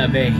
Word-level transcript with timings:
Ainda 0.00 0.08
bem. 0.08 0.34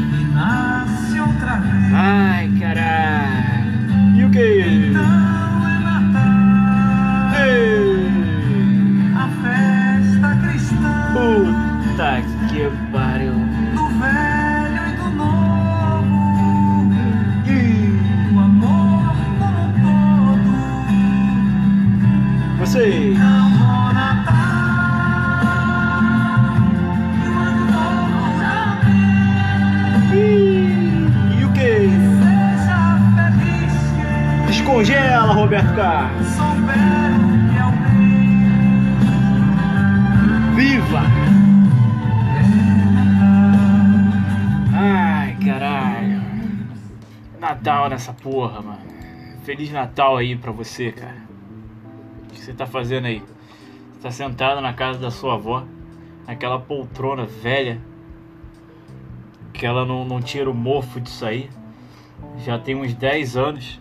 Nessa 48.01 48.15
porra, 48.15 48.63
mano. 48.63 48.81
Feliz 49.45 49.71
Natal 49.71 50.17
aí 50.17 50.35
pra 50.35 50.51
você, 50.51 50.91
cara. 50.91 51.19
O 52.25 52.33
que 52.33 52.41
você 52.41 52.55
tá 52.55 52.67
fazendo 52.67 53.05
aí? 53.05 53.23
Você 53.93 54.01
tá 54.01 54.11
sentado 54.11 54.63
na 54.63 54.73
casa 54.73 54.99
da 54.99 55.11
sua 55.11 55.35
avó, 55.35 55.67
naquela 56.27 56.59
poltrona 56.59 57.27
velha, 57.27 57.79
que 59.53 59.67
ela 59.67 59.85
não, 59.85 60.03
não 60.07 60.19
tira 60.23 60.51
o 60.51 60.55
mofo 60.55 60.99
disso 60.99 61.27
aí. 61.27 61.51
Já 62.39 62.59
tem 62.59 62.75
uns 62.75 62.95
10 62.95 63.37
anos. 63.37 63.79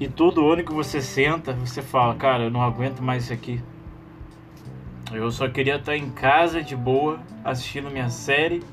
E 0.00 0.08
todo 0.08 0.50
ano 0.50 0.64
que 0.64 0.72
você 0.72 1.00
senta, 1.00 1.52
você 1.52 1.80
fala, 1.80 2.16
cara, 2.16 2.42
eu 2.42 2.50
não 2.50 2.60
aguento 2.60 3.04
mais 3.04 3.22
isso 3.22 3.32
aqui. 3.32 3.62
Eu 5.12 5.30
só 5.30 5.48
queria 5.48 5.76
estar 5.76 5.96
em 5.96 6.10
casa 6.10 6.60
de 6.60 6.74
boa, 6.74 7.20
assistindo 7.44 7.88
minha 7.88 8.08
série, 8.08 8.64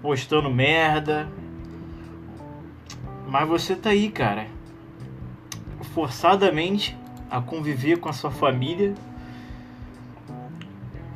postando 0.00 0.48
merda. 0.48 1.28
Mas 3.32 3.48
você 3.48 3.74
tá 3.74 3.88
aí, 3.88 4.10
cara. 4.10 4.46
Forçadamente 5.94 6.94
a 7.30 7.40
conviver 7.40 7.96
com 7.96 8.10
a 8.10 8.12
sua 8.12 8.30
família. 8.30 8.92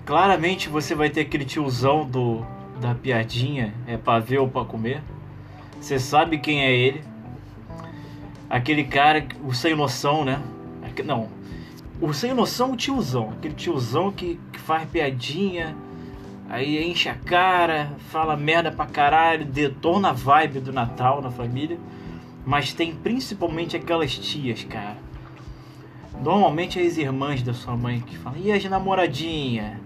Claramente 0.07 0.71
você 0.71 0.95
vai 0.95 1.11
ter 1.11 1.21
aquele 1.21 1.45
tiozão 1.45 2.07
do 2.07 2.43
da 2.81 2.95
piadinha, 2.95 3.75
é 3.87 3.99
pra 3.99 4.19
ver 4.19 4.39
ou 4.39 4.49
pra 4.49 4.65
comer. 4.65 5.03
Você 5.79 5.99
sabe 5.99 6.39
quem 6.39 6.63
é 6.63 6.75
ele. 6.75 7.05
Aquele 8.49 8.85
cara, 8.85 9.27
o 9.45 9.53
sem 9.53 9.77
noção, 9.77 10.25
né? 10.25 10.41
Não, 11.05 11.29
o 12.01 12.15
sem 12.15 12.33
noção, 12.33 12.73
o 12.73 12.77
tiozão. 12.79 13.33
Aquele 13.33 13.55
tiozão 13.55 14.11
que, 14.11 14.41
que 14.55 14.59
faz 14.59 14.89
piadinha, 14.89 15.77
aí 16.49 16.83
enche 16.83 17.11
a 17.11 17.15
cara, 17.15 17.91
fala 18.09 18.39
merda 18.39 18.73
pra 18.73 18.87
caralho, 18.87 19.45
detona 19.45 20.09
a 20.09 20.13
vibe 20.13 20.61
do 20.61 20.73
Natal 20.73 21.21
na 21.21 21.31
família. 21.31 21.79
Mas 22.47 22.73
tem 22.73 22.95
principalmente 22.95 23.77
aquelas 23.77 24.17
tias, 24.17 24.63
cara. 24.63 24.97
Normalmente 26.23 26.79
as 26.79 26.97
irmãs 26.97 27.43
da 27.43 27.53
sua 27.53 27.77
mãe 27.77 28.01
que 28.01 28.17
falam, 28.17 28.39
e 28.39 28.53
as 28.53 28.65
namoradinha? 28.65 29.81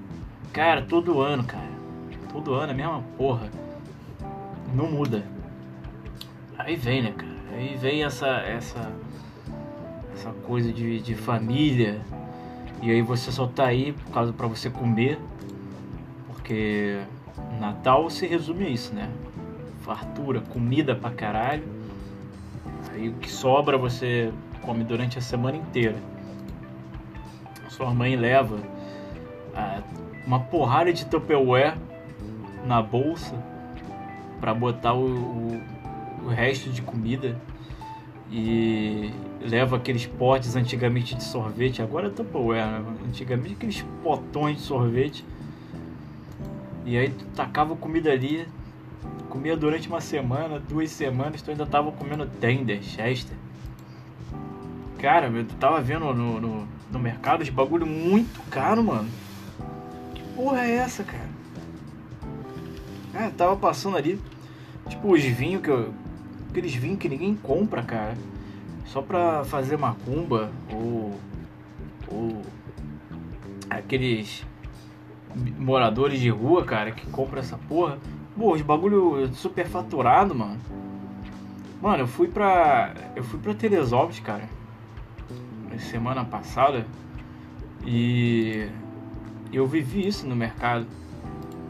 Cara, 0.53 0.83
todo 0.83 1.23
ano, 1.23 1.43
cara. 1.43 1.71
Todo 2.31 2.53
ano 2.53 2.69
é 2.69 2.75
a 2.75 2.77
mesma 2.77 3.03
porra. 3.17 3.49
Não 4.75 4.91
muda. 4.91 5.25
Aí 6.59 6.77
vem, 6.77 7.03
né, 7.03 7.13
cara? 7.17 7.33
Aí 7.53 7.77
vem 7.77 8.05
essa 8.05 8.29
essa 8.29 8.93
essa 10.13 10.31
coisa 10.47 10.71
de, 10.71 11.01
de 11.01 11.15
família. 11.15 12.03
E 12.83 12.91
aí 12.91 13.01
você 13.01 13.33
só 13.33 13.47
tá 13.47 13.67
aí 13.67 13.93
por 13.93 14.13
causa 14.13 14.35
para 14.35 14.47
você 14.47 14.69
comer. 14.69 15.19
Porque 16.27 17.01
Natal 17.59 18.11
se 18.11 18.27
resume 18.27 18.67
a 18.67 18.69
isso, 18.69 18.95
né? 18.95 19.11
Fartura, 19.81 20.43
comida 20.43 20.95
pra 20.95 21.11
caralho. 21.11 21.80
Aí 23.01 23.09
o 23.09 23.15
que 23.15 23.31
sobra 23.31 23.79
você 23.79 24.31
come 24.61 24.85
durante 24.85 25.17
a 25.17 25.23
semana 25.23 25.57
inteira. 25.57 25.97
Sua 27.71 27.95
mãe 27.95 28.15
leva 28.15 28.59
ah, 29.57 29.81
uma 30.27 30.41
porrada 30.41 30.93
de 30.93 31.07
Tupperware 31.07 31.79
na 32.67 32.83
bolsa 32.83 33.35
para 34.39 34.53
botar 34.53 34.93
o, 34.93 35.07
o, 35.07 35.63
o 36.27 36.29
resto 36.29 36.69
de 36.69 36.83
comida 36.83 37.41
e 38.31 39.11
leva 39.41 39.77
aqueles 39.77 40.05
potes 40.05 40.55
antigamente 40.55 41.15
de 41.15 41.25
sorvete, 41.25 41.81
agora 41.81 42.09
é 42.09 42.11
Tupperware, 42.11 42.67
né? 42.67 42.85
antigamente 43.09 43.55
aqueles 43.55 43.83
potões 44.03 44.59
de 44.59 44.63
sorvete. 44.63 45.25
E 46.85 46.99
aí 46.99 47.09
tu 47.09 47.25
tacava 47.35 47.75
comida 47.75 48.13
ali, 48.13 48.47
comia 49.29 49.57
durante 49.57 49.89
uma 49.89 50.01
semana, 50.01 50.59
duas 50.59 50.91
semanas, 50.91 51.41
tu 51.41 51.51
ainda 51.51 51.65
tava 51.65 51.93
comendo 51.93 52.27
tender, 52.27 52.83
chester. 52.83 53.37
Cara, 54.99 55.29
eu 55.29 55.47
tava 55.59 55.81
vendo 55.81 56.13
no, 56.13 56.41
no, 56.41 56.69
no 56.91 56.99
mercado 56.99 57.43
de 57.43 57.51
bagulho 57.51 57.87
muito 57.87 58.43
caro, 58.51 58.83
mano. 58.83 59.09
Que 60.15 60.23
porra 60.35 60.67
é 60.67 60.73
essa, 60.73 61.03
cara? 61.03 61.31
Cara, 63.13 63.31
tava 63.31 63.57
passando 63.57 63.97
ali, 63.97 64.21
tipo 64.89 65.13
os 65.13 65.23
vinhos 65.23 65.63
que 65.63 65.71
eu. 65.71 65.95
Aqueles 66.51 66.75
vinhos 66.75 66.99
que 66.99 67.09
ninguém 67.09 67.35
compra, 67.35 67.83
cara. 67.83 68.17
Só 68.85 69.01
pra 69.01 69.45
fazer 69.45 69.79
macumba 69.79 70.51
ou. 70.71 71.19
Ou. 72.09 72.43
Aqueles 73.71 74.45
moradores 75.59 76.19
de 76.21 76.29
rua, 76.29 76.65
cara, 76.65 76.91
que 76.91 77.07
compram 77.07 77.41
essa 77.41 77.57
porra. 77.57 77.99
Pô, 78.37 78.55
os 78.55 78.63
bagulho 78.63 79.29
super 79.35 79.67
faturado, 79.67 80.35
mano. 80.35 80.59
Mano, 81.81 82.03
eu 82.03 82.07
fui 82.07 82.29
pra. 82.29 82.95
Eu 83.17 83.25
fui 83.25 83.39
pra 83.41 83.55
Teresópolis, 83.55 84.21
cara. 84.21 84.49
Semana 85.79 86.25
passada. 86.25 86.87
E. 87.85 88.69
Eu 89.53 89.67
vivi 89.67 90.07
isso 90.07 90.27
no 90.27 90.37
mercado. 90.37 90.87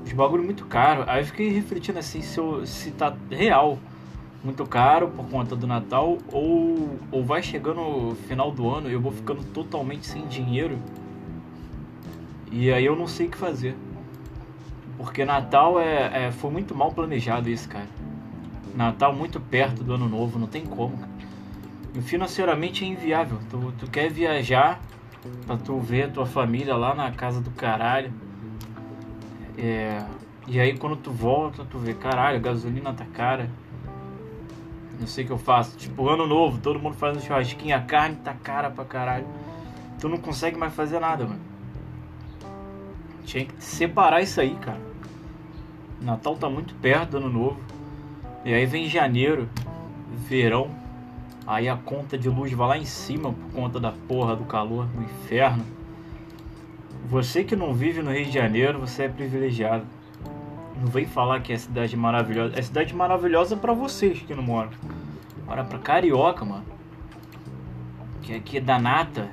Os 0.04 0.12
bagulho 0.12 0.42
muito 0.42 0.66
caro. 0.66 1.04
Aí 1.06 1.22
eu 1.22 1.26
fiquei 1.26 1.50
refletindo 1.50 1.98
assim 1.98 2.20
se, 2.20 2.38
eu, 2.38 2.66
se 2.66 2.90
tá 2.90 3.14
real 3.30 3.78
muito 4.42 4.64
caro 4.66 5.08
por 5.08 5.28
conta 5.28 5.54
do 5.54 5.66
Natal 5.66 6.16
ou, 6.32 6.98
ou 7.12 7.24
vai 7.24 7.42
chegando 7.42 7.80
o 7.80 8.14
final 8.26 8.50
do 8.50 8.68
ano 8.70 8.88
eu 8.88 8.98
vou 8.98 9.12
ficando 9.12 9.44
totalmente 9.44 10.06
sem 10.06 10.26
dinheiro. 10.26 10.78
E 12.50 12.72
aí 12.72 12.84
eu 12.84 12.96
não 12.96 13.06
sei 13.06 13.26
o 13.26 13.30
que 13.30 13.36
fazer. 13.36 13.76
Porque 15.00 15.24
Natal 15.24 15.80
é, 15.80 16.26
é 16.26 16.30
foi 16.30 16.50
muito 16.50 16.74
mal 16.74 16.92
planejado 16.92 17.48
isso, 17.48 17.66
cara. 17.66 17.88
Natal 18.74 19.14
muito 19.14 19.40
perto 19.40 19.82
do 19.82 19.94
ano 19.94 20.06
novo, 20.06 20.38
não 20.38 20.46
tem 20.46 20.66
como. 20.66 20.98
E 21.94 22.02
financeiramente 22.02 22.84
é 22.84 22.88
inviável. 22.88 23.38
Tu, 23.48 23.72
tu 23.78 23.90
quer 23.90 24.10
viajar 24.10 24.78
pra 25.46 25.56
tu 25.56 25.80
ver 25.80 26.02
a 26.02 26.08
tua 26.08 26.26
família 26.26 26.76
lá 26.76 26.94
na 26.94 27.10
casa 27.12 27.40
do 27.40 27.50
caralho. 27.50 28.12
É, 29.56 30.04
e 30.46 30.60
aí 30.60 30.76
quando 30.76 30.96
tu 30.96 31.10
volta, 31.10 31.64
tu 31.64 31.78
vê, 31.78 31.94
caralho, 31.94 32.36
a 32.36 32.40
gasolina 32.40 32.92
tá 32.92 33.06
cara. 33.06 33.50
Não 35.00 35.06
sei 35.06 35.24
o 35.24 35.28
que 35.28 35.32
eu 35.32 35.38
faço. 35.38 35.78
Tipo, 35.78 36.10
ano 36.10 36.26
novo, 36.26 36.58
todo 36.58 36.78
mundo 36.78 36.94
fazendo 36.94 37.22
churrasquinho, 37.22 37.74
a 37.74 37.80
carne 37.80 38.16
tá 38.16 38.34
cara 38.34 38.68
pra 38.68 38.84
caralho. 38.84 39.26
Tu 39.98 40.10
não 40.10 40.18
consegue 40.18 40.58
mais 40.58 40.74
fazer 40.74 41.00
nada, 41.00 41.24
mano. 41.24 41.40
Tinha 43.24 43.46
que 43.46 43.64
separar 43.64 44.20
isso 44.20 44.38
aí, 44.42 44.54
cara. 44.56 44.89
Natal 46.00 46.36
tá 46.36 46.48
muito 46.48 46.74
perto 46.74 47.10
do 47.10 47.16
ano 47.18 47.28
novo. 47.28 47.60
E 48.44 48.54
aí 48.54 48.64
vem 48.64 48.88
janeiro, 48.88 49.48
verão. 50.10 50.70
Aí 51.46 51.68
a 51.68 51.76
conta 51.76 52.16
de 52.16 52.28
luz 52.28 52.52
vai 52.52 52.68
lá 52.68 52.78
em 52.78 52.84
cima 52.84 53.32
por 53.32 53.52
conta 53.52 53.80
da 53.80 53.92
porra 53.92 54.34
do 54.34 54.44
calor, 54.44 54.86
do 54.86 55.02
inferno. 55.02 55.64
Você 57.06 57.44
que 57.44 57.56
não 57.56 57.74
vive 57.74 58.02
no 58.02 58.12
Rio 58.12 58.24
de 58.24 58.30
Janeiro, 58.30 58.78
você 58.78 59.04
é 59.04 59.08
privilegiado. 59.08 59.84
Não 60.80 60.86
vem 60.86 61.04
falar 61.04 61.40
que 61.40 61.52
é 61.52 61.58
cidade 61.58 61.96
maravilhosa. 61.96 62.58
É 62.58 62.62
cidade 62.62 62.94
maravilhosa 62.94 63.56
para 63.56 63.72
vocês 63.72 64.20
que 64.20 64.34
não 64.34 64.42
moram. 64.42 64.70
Agora 65.42 65.64
pra 65.64 65.78
carioca, 65.78 66.44
mano. 66.44 66.64
Que 68.22 68.34
aqui 68.34 68.58
é 68.58 68.60
da 68.60 68.78
nata. 68.78 69.28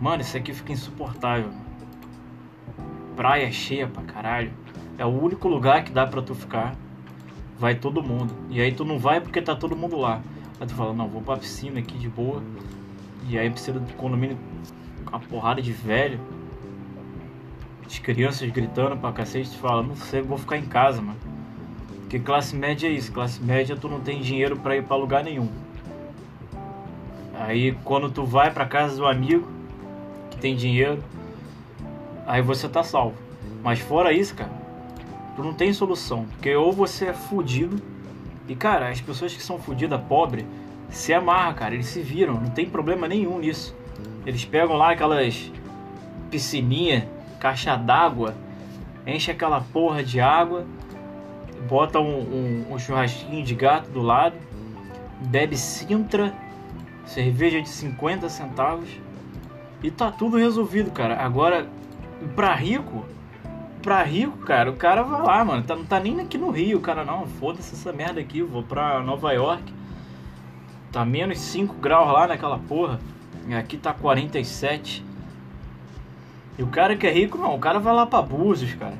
Mano, 0.00 0.22
isso 0.22 0.36
aqui 0.36 0.52
fica 0.52 0.72
insuportável. 0.72 1.50
Praia 3.14 3.50
cheia 3.52 3.86
pra 3.86 4.02
caralho. 4.02 4.52
É 5.00 5.04
o 5.06 5.08
único 5.08 5.48
lugar 5.48 5.82
que 5.82 5.90
dá 5.90 6.06
pra 6.06 6.20
tu 6.20 6.34
ficar. 6.34 6.76
Vai 7.58 7.74
todo 7.74 8.02
mundo. 8.02 8.34
E 8.50 8.60
aí 8.60 8.70
tu 8.70 8.84
não 8.84 8.98
vai 8.98 9.18
porque 9.18 9.40
tá 9.40 9.56
todo 9.56 9.74
mundo 9.74 9.96
lá. 9.96 10.20
Aí 10.60 10.66
tu 10.66 10.74
fala, 10.74 10.92
não, 10.92 11.08
vou 11.08 11.22
pra 11.22 11.38
piscina 11.38 11.80
aqui 11.80 11.96
de 11.96 12.06
boa. 12.06 12.42
E 13.26 13.38
aí 13.38 13.48
precisa 13.48 13.80
do 13.80 13.92
condomínio 13.94 14.36
com 15.06 15.16
uma 15.16 15.18
porrada 15.18 15.62
de 15.62 15.72
velho. 15.72 16.20
as 17.86 17.98
crianças 17.98 18.50
gritando 18.50 18.94
pra 18.94 19.10
cacete, 19.10 19.48
tu 19.48 19.56
fala, 19.56 19.82
não 19.82 19.96
sei, 19.96 20.20
vou 20.20 20.36
ficar 20.36 20.58
em 20.58 20.66
casa, 20.66 21.00
mano. 21.00 21.18
Porque 22.00 22.18
classe 22.18 22.54
média 22.54 22.86
é 22.86 22.90
isso, 22.90 23.10
classe 23.10 23.42
média 23.42 23.74
tu 23.74 23.88
não 23.88 24.00
tem 24.00 24.20
dinheiro 24.20 24.58
pra 24.58 24.76
ir 24.76 24.84
pra 24.84 24.96
lugar 24.96 25.24
nenhum. 25.24 25.48
Aí 27.38 27.72
quando 27.84 28.10
tu 28.10 28.26
vai 28.26 28.50
pra 28.50 28.66
casa 28.66 28.96
do 28.98 29.06
amigo 29.06 29.48
que 30.30 30.36
tem 30.36 30.54
dinheiro, 30.54 31.02
aí 32.26 32.42
você 32.42 32.68
tá 32.68 32.82
salvo. 32.82 33.14
Mas 33.62 33.78
fora 33.78 34.12
isso, 34.12 34.34
cara, 34.34 34.59
tu 35.36 35.42
não 35.42 35.54
tem 35.54 35.72
solução. 35.72 36.26
Porque 36.26 36.54
ou 36.54 36.72
você 36.72 37.06
é 37.06 37.12
fudido, 37.12 37.80
e 38.48 38.54
cara, 38.54 38.88
as 38.88 39.00
pessoas 39.00 39.34
que 39.34 39.42
são 39.42 39.58
fudidas, 39.58 40.00
pobre, 40.08 40.46
se 40.88 41.12
amarram, 41.14 41.54
cara, 41.54 41.74
eles 41.74 41.86
se 41.86 42.00
viram, 42.00 42.34
não 42.34 42.50
tem 42.50 42.68
problema 42.68 43.06
nenhum 43.06 43.38
nisso. 43.38 43.76
Eles 44.26 44.44
pegam 44.44 44.76
lá 44.76 44.92
aquelas 44.92 45.50
piscininha, 46.30 47.08
caixa 47.38 47.76
d'água, 47.76 48.34
enche 49.06 49.30
aquela 49.30 49.60
porra 49.60 50.02
de 50.02 50.20
água, 50.20 50.66
bota 51.68 51.98
um, 51.98 52.64
um, 52.68 52.74
um 52.74 52.78
churrasquinho 52.78 53.44
de 53.44 53.54
gato 53.54 53.90
do 53.90 54.00
lado, 54.00 54.36
bebe 55.20 55.56
Sintra, 55.56 56.32
cerveja 57.06 57.60
de 57.60 57.68
50 57.68 58.28
centavos 58.28 58.88
e 59.82 59.90
tá 59.90 60.10
tudo 60.10 60.36
resolvido, 60.36 60.90
cara. 60.90 61.16
Agora, 61.16 61.66
pra 62.36 62.54
rico, 62.54 63.04
pra 63.82 64.02
rico, 64.02 64.36
cara, 64.38 64.70
o 64.70 64.76
cara 64.76 65.02
vai 65.02 65.22
lá, 65.22 65.44
mano. 65.44 65.62
Tá, 65.62 65.74
não 65.76 65.84
tá 65.84 65.98
nem 66.00 66.20
aqui 66.20 66.36
no 66.38 66.50
Rio, 66.50 66.80
cara, 66.80 67.04
não, 67.04 67.26
foda-se 67.26 67.74
essa 67.74 67.92
merda 67.92 68.20
aqui, 68.20 68.42
vou 68.42 68.62
pra 68.62 69.00
Nova 69.00 69.32
York. 69.32 69.72
Tá 70.92 71.04
menos 71.04 71.38
5 71.38 71.74
graus 71.76 72.12
lá 72.12 72.26
naquela 72.26 72.58
porra. 72.58 72.98
E 73.48 73.54
aqui 73.54 73.76
tá 73.76 73.92
47. 73.92 75.04
E 76.58 76.62
o 76.62 76.66
cara 76.66 76.96
que 76.96 77.06
é 77.06 77.10
rico, 77.12 77.38
não, 77.38 77.54
o 77.54 77.58
cara 77.58 77.78
vai 77.78 77.94
lá 77.94 78.04
pra 78.06 78.20
Búzios, 78.20 78.74
cara. 78.74 78.96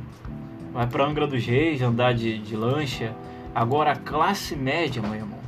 Vai 0.72 0.86
pra 0.86 1.04
Angra 1.04 1.26
dos 1.26 1.44
Reis, 1.44 1.82
andar 1.82 2.14
de, 2.14 2.38
de 2.38 2.56
lancha. 2.56 3.12
Agora, 3.54 3.92
a 3.92 3.96
classe 3.96 4.54
média, 4.54 5.02
meu 5.02 5.14
irmão. 5.14 5.38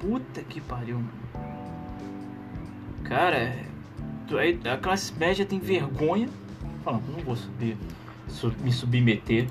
Puta 0.00 0.42
que 0.42 0.60
pariu, 0.60 0.96
mano. 0.96 1.46
Cara, 3.04 3.54
tu- 4.26 4.36
aí 4.36 4.58
a 4.70 4.76
classe 4.76 5.12
média 5.14 5.46
tem 5.46 5.58
vergonha. 5.60 6.28
Falando, 6.86 7.02
não 7.10 7.18
vou 7.18 7.34
subir, 7.34 7.76
su- 8.28 8.54
me 8.62 8.70
submeter 8.70 9.48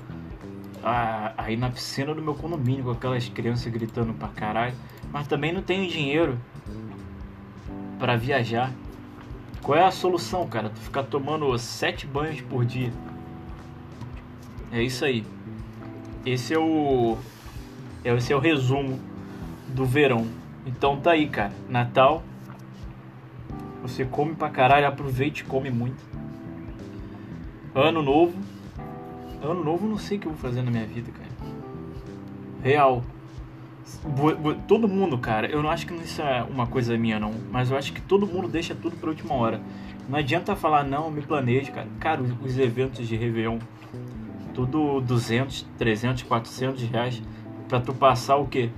a, 0.82 1.50
ir 1.50 1.58
na 1.58 1.68
piscina 1.68 2.14
do 2.14 2.22
meu 2.22 2.34
condomínio 2.34 2.82
com 2.84 2.92
aquelas 2.92 3.28
crianças 3.28 3.70
gritando 3.70 4.14
pra 4.14 4.28
caralho. 4.28 4.74
Mas 5.12 5.28
também 5.28 5.52
não 5.52 5.60
tenho 5.60 5.86
dinheiro 5.86 6.38
pra 7.98 8.16
viajar. 8.16 8.72
Qual 9.62 9.76
é 9.78 9.84
a 9.84 9.90
solução, 9.90 10.46
cara? 10.48 10.70
Tu 10.70 10.80
ficar 10.80 11.02
tomando 11.02 11.58
sete 11.58 12.06
banhos 12.06 12.40
por 12.40 12.64
dia. 12.64 12.90
É 14.72 14.82
isso 14.82 15.04
aí. 15.04 15.22
Esse 16.24 16.54
é 16.54 16.58
o. 16.58 17.18
Esse 18.02 18.32
é 18.32 18.36
o 18.36 18.38
resumo 18.40 18.98
do 19.74 19.84
verão. 19.84 20.26
Então 20.64 20.96
tá 20.98 21.10
aí, 21.10 21.28
cara. 21.28 21.52
Natal. 21.68 22.22
Você 23.82 24.06
come 24.06 24.34
pra 24.34 24.48
caralho, 24.48 24.86
aproveite 24.88 25.42
e 25.42 25.44
come 25.44 25.70
muito. 25.70 26.02
Ano 27.76 28.00
novo. 28.00 28.32
Ano 29.42 29.62
novo 29.62 29.86
não 29.86 29.98
sei 29.98 30.16
o 30.16 30.20
que 30.20 30.26
eu 30.26 30.32
vou 30.32 30.40
fazer 30.40 30.62
na 30.62 30.70
minha 30.70 30.86
vida, 30.86 31.12
cara. 31.12 31.28
Real. 32.62 33.04
Todo 34.66 34.88
mundo, 34.88 35.18
cara, 35.18 35.46
eu 35.46 35.62
não 35.62 35.68
acho 35.68 35.86
que 35.86 35.92
isso 35.92 36.22
é 36.22 36.42
uma 36.42 36.66
coisa 36.66 36.96
minha, 36.96 37.20
não. 37.20 37.34
Mas 37.52 37.70
eu 37.70 37.76
acho 37.76 37.92
que 37.92 38.00
todo 38.00 38.26
mundo 38.26 38.48
deixa 38.48 38.74
tudo 38.74 38.96
pra 38.96 39.10
última 39.10 39.34
hora. 39.34 39.60
Não 40.08 40.18
adianta 40.18 40.56
falar, 40.56 40.84
não, 40.84 41.10
me 41.10 41.20
planeje, 41.20 41.70
cara. 41.70 41.86
Cara, 42.00 42.22
os, 42.22 42.32
os 42.42 42.58
eventos 42.58 43.06
de 43.06 43.14
Réveillon, 43.14 43.58
tudo 44.54 45.02
200, 45.02 45.66
300, 45.76 46.22
400 46.22 46.82
reais. 46.84 47.22
Pra 47.68 47.78
tu 47.78 47.92
passar 47.92 48.36
o 48.36 48.46
quê? 48.46 48.70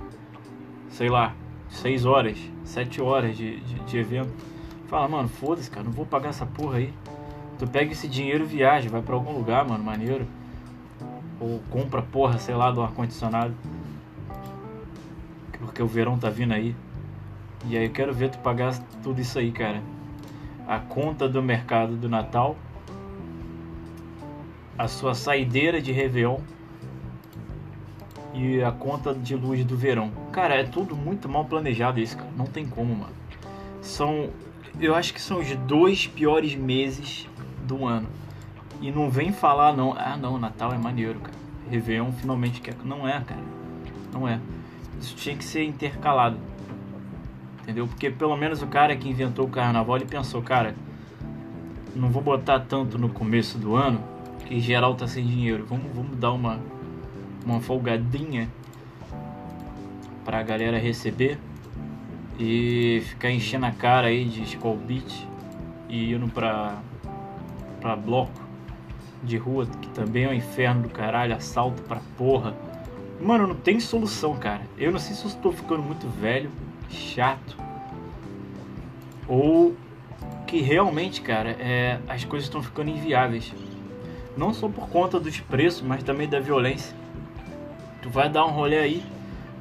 Sei 0.89 1.07
lá, 1.07 1.33
6 1.69 2.05
horas, 2.05 2.37
7 2.65 3.01
horas 3.01 3.37
de, 3.37 3.61
de, 3.61 3.75
de 3.75 3.97
evento. 3.97 4.33
Fala, 4.87 5.07
mano, 5.07 5.29
foda-se, 5.29 5.71
cara, 5.71 5.85
não 5.85 5.91
vou 5.93 6.05
pagar 6.05 6.29
essa 6.29 6.45
porra 6.45 6.79
aí. 6.79 6.93
Tu 7.59 7.67
pega 7.67 7.91
esse 7.91 8.07
dinheiro 8.07 8.45
e 8.45 8.47
viaja, 8.47 8.89
vai 8.89 9.01
pra 9.01 9.13
algum 9.13 9.33
lugar, 9.33 9.67
mano, 9.67 9.83
maneiro. 9.83 10.25
Ou 11.41 11.59
compra, 11.69 12.01
porra, 12.01 12.39
sei 12.39 12.55
lá, 12.55 12.71
do 12.71 12.81
ar-condicionado. 12.81 13.53
Porque 15.59 15.83
o 15.83 15.87
verão 15.87 16.17
tá 16.17 16.29
vindo 16.29 16.53
aí. 16.53 16.73
E 17.65 17.77
aí 17.77 17.83
eu 17.83 17.91
quero 17.91 18.13
ver 18.13 18.29
tu 18.29 18.37
pagar 18.39 18.73
tudo 19.03 19.19
isso 19.19 19.37
aí, 19.37 19.51
cara. 19.51 19.83
A 20.65 20.79
conta 20.79 21.27
do 21.27 21.43
mercado 21.43 21.97
do 21.97 22.07
Natal. 22.07 22.55
A 24.77 24.87
sua 24.87 25.13
saideira 25.13 25.81
de 25.81 25.91
Réveillon. 25.91 26.39
E 28.33 28.63
a 28.63 28.71
conta 28.71 29.13
de 29.13 29.35
luz 29.35 29.65
do 29.65 29.75
verão. 29.75 30.11
Cara, 30.31 30.55
é 30.55 30.63
tudo 30.63 30.95
muito 30.95 31.27
mal 31.27 31.43
planejado 31.43 31.99
isso, 31.99 32.15
cara. 32.15 32.29
Não 32.37 32.45
tem 32.45 32.65
como, 32.65 32.95
mano. 32.95 33.13
São. 33.81 34.29
Eu 34.79 34.95
acho 34.95 35.13
que 35.13 35.19
são 35.19 35.39
os 35.39 35.53
dois 35.57 36.07
piores 36.07 36.55
meses 36.55 37.27
do 37.69 37.85
ano. 37.85 38.07
E 38.81 38.91
não 38.91 39.09
vem 39.09 39.31
falar, 39.31 39.75
não. 39.75 39.93
Ah, 39.93 40.17
não, 40.17 40.39
Natal 40.39 40.73
é 40.73 40.77
maneiro, 40.77 41.19
cara. 41.19 41.37
Réveillon 41.69 42.11
finalmente 42.11 42.59
quer. 42.61 42.75
Não 42.83 43.07
é, 43.07 43.21
cara. 43.21 43.43
Não 44.11 44.27
é. 44.27 44.39
Isso 44.99 45.15
tinha 45.15 45.35
que 45.35 45.43
ser 45.43 45.63
intercalado. 45.63 46.37
Entendeu? 47.61 47.87
Porque 47.87 48.09
pelo 48.09 48.35
menos 48.35 48.61
o 48.61 48.67
cara 48.67 48.95
que 48.95 49.07
inventou 49.07 49.45
o 49.45 49.49
carnaval, 49.49 49.97
ele 49.97 50.05
pensou, 50.05 50.41
cara, 50.41 50.75
não 51.95 52.09
vou 52.09 52.21
botar 52.21 52.59
tanto 52.61 52.97
no 52.97 53.09
começo 53.09 53.57
do 53.57 53.75
ano, 53.75 54.03
que 54.45 54.59
geral 54.59 54.95
tá 54.95 55.07
sem 55.07 55.25
dinheiro. 55.25 55.65
Vamos, 55.67 55.85
vamos 55.93 56.17
dar 56.17 56.31
uma, 56.31 56.59
uma 57.45 57.59
folgadinha 57.59 58.49
pra 60.25 60.41
galera 60.41 60.79
receber 60.79 61.37
e 62.39 63.03
ficar 63.05 63.29
enchendo 63.29 63.65
a 63.65 63.71
cara 63.71 64.07
aí 64.07 64.25
de 64.25 64.41
Skull 64.43 64.77
Beat 64.77 65.27
e 65.89 66.13
indo 66.13 66.27
pra, 66.29 66.77
pra 67.79 67.95
bloco 67.95 68.49
de 69.23 69.37
rua, 69.37 69.65
que 69.65 69.89
também 69.89 70.25
é 70.25 70.29
um 70.29 70.33
inferno 70.33 70.83
do 70.83 70.89
caralho, 70.89 71.35
assalto 71.35 71.81
pra 71.83 71.99
porra. 72.17 72.55
Mano, 73.19 73.47
não 73.47 73.55
tem 73.55 73.79
solução, 73.79 74.35
cara. 74.35 74.61
Eu 74.77 74.91
não 74.91 74.99
sei 74.99 75.15
se 75.15 75.25
eu 75.25 75.29
estou 75.29 75.51
ficando 75.51 75.83
muito 75.83 76.07
velho, 76.07 76.49
chato, 76.89 77.57
ou 79.27 79.75
que 80.47 80.61
realmente, 80.61 81.21
cara, 81.21 81.51
é, 81.59 81.99
as 82.07 82.25
coisas 82.25 82.47
estão 82.47 82.63
ficando 82.63 82.89
inviáveis. 82.89 83.53
Não 84.35 84.53
só 84.53 84.67
por 84.67 84.89
conta 84.89 85.19
dos 85.19 85.39
preços, 85.39 85.81
mas 85.81 86.01
também 86.01 86.27
da 86.27 86.39
violência. 86.39 86.95
Tu 88.01 88.09
vai 88.09 88.29
dar 88.29 88.45
um 88.45 88.51
rolê 88.51 88.79
aí, 88.79 89.03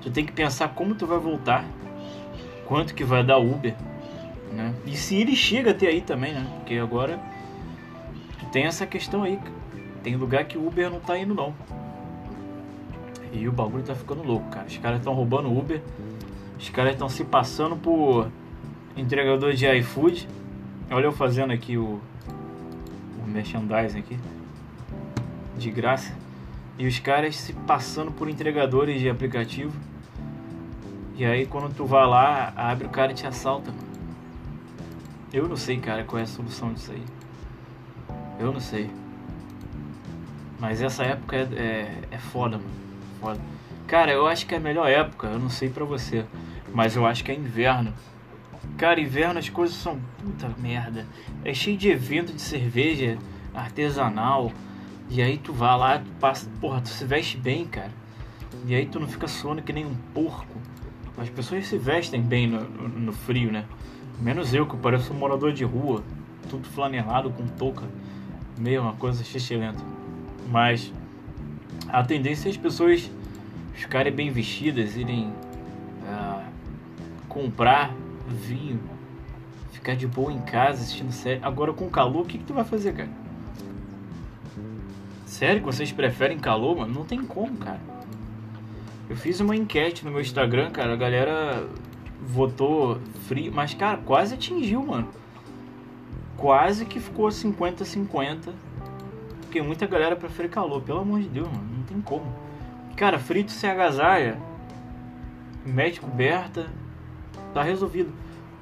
tu 0.01 0.11
tem 0.11 0.25
que 0.25 0.33
pensar 0.33 0.69
como 0.69 0.95
tu 0.95 1.07
vai 1.07 1.19
voltar, 1.19 1.65
quanto 2.65 2.95
que 2.95 3.03
vai 3.03 3.25
dar 3.25 3.39
Uber, 3.39 3.75
né? 4.53 4.73
E 4.87 4.97
se 4.97 5.17
ele 5.17 5.35
chega 5.35 5.73
até 5.73 5.89
aí 5.89 6.01
também, 6.01 6.33
né? 6.33 6.47
Porque 6.59 6.77
agora 6.79 7.19
tem 8.49 8.65
essa 8.65 8.87
questão 8.87 9.23
aí. 9.23 9.39
Tem 10.03 10.17
lugar 10.17 10.45
que 10.45 10.57
o 10.57 10.67
Uber 10.67 10.91
não 10.91 11.01
tá 11.01 11.19
indo 11.19 11.35
não. 11.35 11.55
E 13.33 13.47
o 13.49 13.53
bagulho 13.53 13.83
tá 13.83 13.95
ficando 13.95 14.23
louco, 14.23 14.49
cara. 14.51 14.67
Os 14.67 14.79
caras 14.79 14.99
estão 14.99 15.13
roubando 15.13 15.57
Uber. 15.57 15.83
Os 16.59 16.69
caras 16.71 16.93
estão 16.93 17.09
se 17.09 17.25
passando 17.25 17.77
por 17.77 18.31
entregador 18.97 19.53
de 19.53 19.67
iFood. 19.79 20.29
Olha 20.91 21.05
eu 21.05 21.13
fazendo 21.13 21.53
aqui 21.53 21.77
o, 21.77 22.01
o 23.23 23.27
merchandising 23.27 23.99
aqui. 23.99 24.19
De 25.57 25.71
graça. 25.71 26.13
E 26.79 26.87
os 26.87 26.99
caras 26.99 27.37
se 27.37 27.53
passando 27.53 28.13
por 28.13 28.29
entregadores 28.29 29.01
de 29.01 29.09
aplicativo. 29.09 29.73
E 31.17 31.25
aí 31.25 31.47
quando 31.47 31.75
tu 31.75 31.85
vai 31.85 32.07
lá, 32.07 32.53
abre 32.57 32.87
o 32.87 32.91
cara 32.91 33.13
e 33.13 33.15
te 33.15 33.27
assalta, 33.27 33.73
mano. 33.73 33.89
Eu 35.33 35.47
não 35.47 35.57
sei, 35.57 35.79
cara, 35.79 36.05
qual 36.05 36.21
é 36.21 36.23
a 36.23 36.27
solução 36.27 36.73
disso 36.73 36.93
aí. 36.93 37.03
Eu 38.39 38.53
não 38.53 38.61
sei. 38.61 38.91
Mas 40.59 40.83
essa 40.83 41.05
época 41.05 41.37
é, 41.37 41.41
é, 41.41 41.99
é 42.13 42.19
foda, 42.19 42.59
mano. 42.59 42.71
Foda. 43.21 43.41
Cara, 43.87 44.13
eu 44.13 44.27
acho 44.27 44.47
que 44.47 44.55
é 44.55 44.59
a 44.59 44.61
melhor 44.61 44.89
época, 44.89 45.29
eu 45.29 45.39
não 45.39 45.49
sei 45.49 45.71
pra 45.71 45.85
você. 45.85 46.25
Mas 46.75 46.95
eu 46.95 47.07
acho 47.07 47.25
que 47.25 47.33
é 47.33 47.35
inverno. 47.35 47.93
Cara, 48.77 49.01
inverno 49.01 49.39
as 49.39 49.49
coisas 49.49 49.77
são 49.77 49.99
puta 50.23 50.49
merda. 50.59 51.07
É 51.45 51.55
cheio 51.55 51.77
de 51.77 51.89
evento 51.89 52.33
de 52.33 52.41
cerveja 52.41 53.19
artesanal. 53.55 54.53
E 55.09 55.23
aí 55.23 55.39
tu 55.39 55.53
vai 55.53 55.77
lá, 55.79 55.99
tu 55.99 56.11
passa. 56.21 56.49
Porra, 56.61 56.81
tu 56.81 56.89
se 56.89 57.05
veste 57.05 57.37
bem, 57.39 57.65
cara. 57.65 57.91
E 58.67 58.75
aí 58.75 58.87
tu 58.87 59.01
não 59.01 59.09
fica 59.09 59.27
suando 59.27 59.63
que 59.63 59.73
nem 59.73 59.87
um 59.87 59.95
porco. 60.13 60.61
As 61.17 61.29
pessoas 61.29 61.67
se 61.67 61.79
vestem 61.79 62.21
bem 62.21 62.47
no, 62.47 62.61
no, 62.61 62.89
no 62.89 63.13
frio, 63.13 63.51
né? 63.51 63.65
Menos 64.21 64.53
eu, 64.53 64.67
que 64.67 64.75
eu 64.75 64.79
pareço 64.79 65.13
um 65.13 65.17
morador 65.17 65.53
de 65.53 65.65
rua. 65.65 66.05
Tudo 66.49 66.69
flanelado 66.69 67.31
com 67.31 67.47
touca. 67.47 67.85
Meio 68.59 68.83
uma 68.83 68.95
coisa 68.95 69.23
xixilenta. 69.23 69.83
Mas 70.51 70.93
a 71.89 72.03
tendência 72.03 72.49
é 72.49 72.51
as 72.51 72.57
pessoas 72.57 73.11
ficarem 73.73 74.13
bem 74.13 74.31
vestidas, 74.31 74.97
irem 74.97 75.33
ah, 76.07 76.45
comprar 77.29 77.95
vinho, 78.29 78.81
ficar 79.73 79.95
de 79.95 80.07
boa 80.07 80.33
em 80.33 80.41
casa 80.41 80.83
assistindo 80.83 81.13
série. 81.13 81.41
Agora 81.43 81.73
com 81.73 81.89
calor, 81.89 82.23
o 82.23 82.25
que, 82.25 82.39
que 82.39 82.45
tu 82.45 82.53
vai 82.53 82.65
fazer, 82.65 82.95
cara? 82.95 83.11
Sério 85.25 85.61
que 85.61 85.67
vocês 85.67 85.93
preferem 85.93 86.39
calor, 86.39 86.79
mano? 86.79 86.93
Não 86.93 87.05
tem 87.05 87.23
como, 87.23 87.57
cara. 87.59 87.81
Eu 89.09 89.17
fiz 89.17 89.41
uma 89.41 89.55
enquete 89.55 90.05
no 90.05 90.11
meu 90.11 90.21
Instagram, 90.21 90.71
cara. 90.71 90.93
A 90.93 90.97
galera 90.97 91.67
votou 92.21 92.99
frio, 93.27 93.53
mas, 93.55 93.73
cara, 93.73 93.99
quase 93.99 94.35
atingiu, 94.35 94.85
mano. 94.85 95.09
Quase 96.39 96.87
que 96.87 96.99
ficou 96.99 97.29
50-50. 97.29 98.53
Porque 99.43 99.61
muita 99.61 99.87
galera 99.87 100.17
prefere 100.17 100.49
calor, 100.49 100.81
pelo 100.81 101.01
amor 101.01 101.21
de 101.21 101.29
Deus, 101.29 101.49
mano. 101.49 101.69
Não 101.77 101.83
tem 101.83 102.01
como. 102.01 102.25
Cara, 102.97 103.19
frio 103.19 103.45
tu 103.45 103.53
se 103.53 103.67
agasalha, 103.67 104.39
mete 105.65 106.01
coberta, 106.01 106.67
tá 107.55 107.63
resolvido. 107.63 108.13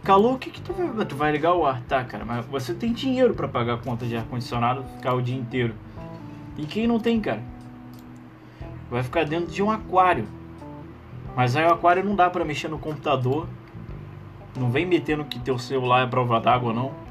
Calor, 0.05 0.35
o 0.35 0.39
que 0.39 0.51
que 0.51 0.61
tu 0.61 0.73
vai, 0.73 1.07
tu 1.07 1.17
vai 1.17 1.33
ligar 1.33 1.55
o 1.55 1.67
ar? 1.67 1.83
Tá, 1.83 2.05
cara, 2.05 2.25
mas 2.25 2.45
você 2.47 2.73
tem 2.73 2.93
dinheiro 2.93 3.35
pra 3.35 3.49
pagar 3.49 3.75
a 3.75 3.79
conta 3.79 4.07
de 4.07 4.17
ar-condicionado, 4.17 4.85
ficar 4.97 5.15
o 5.15 5.23
dia 5.23 5.37
inteiro. 5.37 5.75
E 6.57 6.65
quem 6.65 6.87
não 6.87 7.01
tem, 7.01 7.21
cara? 7.21 7.43
Vai 8.91 9.03
ficar 9.03 9.25
dentro 9.25 9.53
de 9.53 9.63
um 9.63 9.71
aquário. 9.71 10.27
Mas 11.35 11.57
aí 11.57 11.65
o 11.67 11.73
aquário 11.73 12.05
não 12.05 12.15
dá 12.15 12.31
pra 12.31 12.45
mexer 12.45 12.69
no 12.69 12.79
computador. 12.79 13.49
Não 14.57 14.71
vem 14.71 14.87
metendo 14.87 15.25
que 15.25 15.39
teu 15.39 15.59
celular 15.59 16.07
é 16.07 16.07
prova 16.07 16.41
d'água, 16.41 16.73
não. 16.73 17.06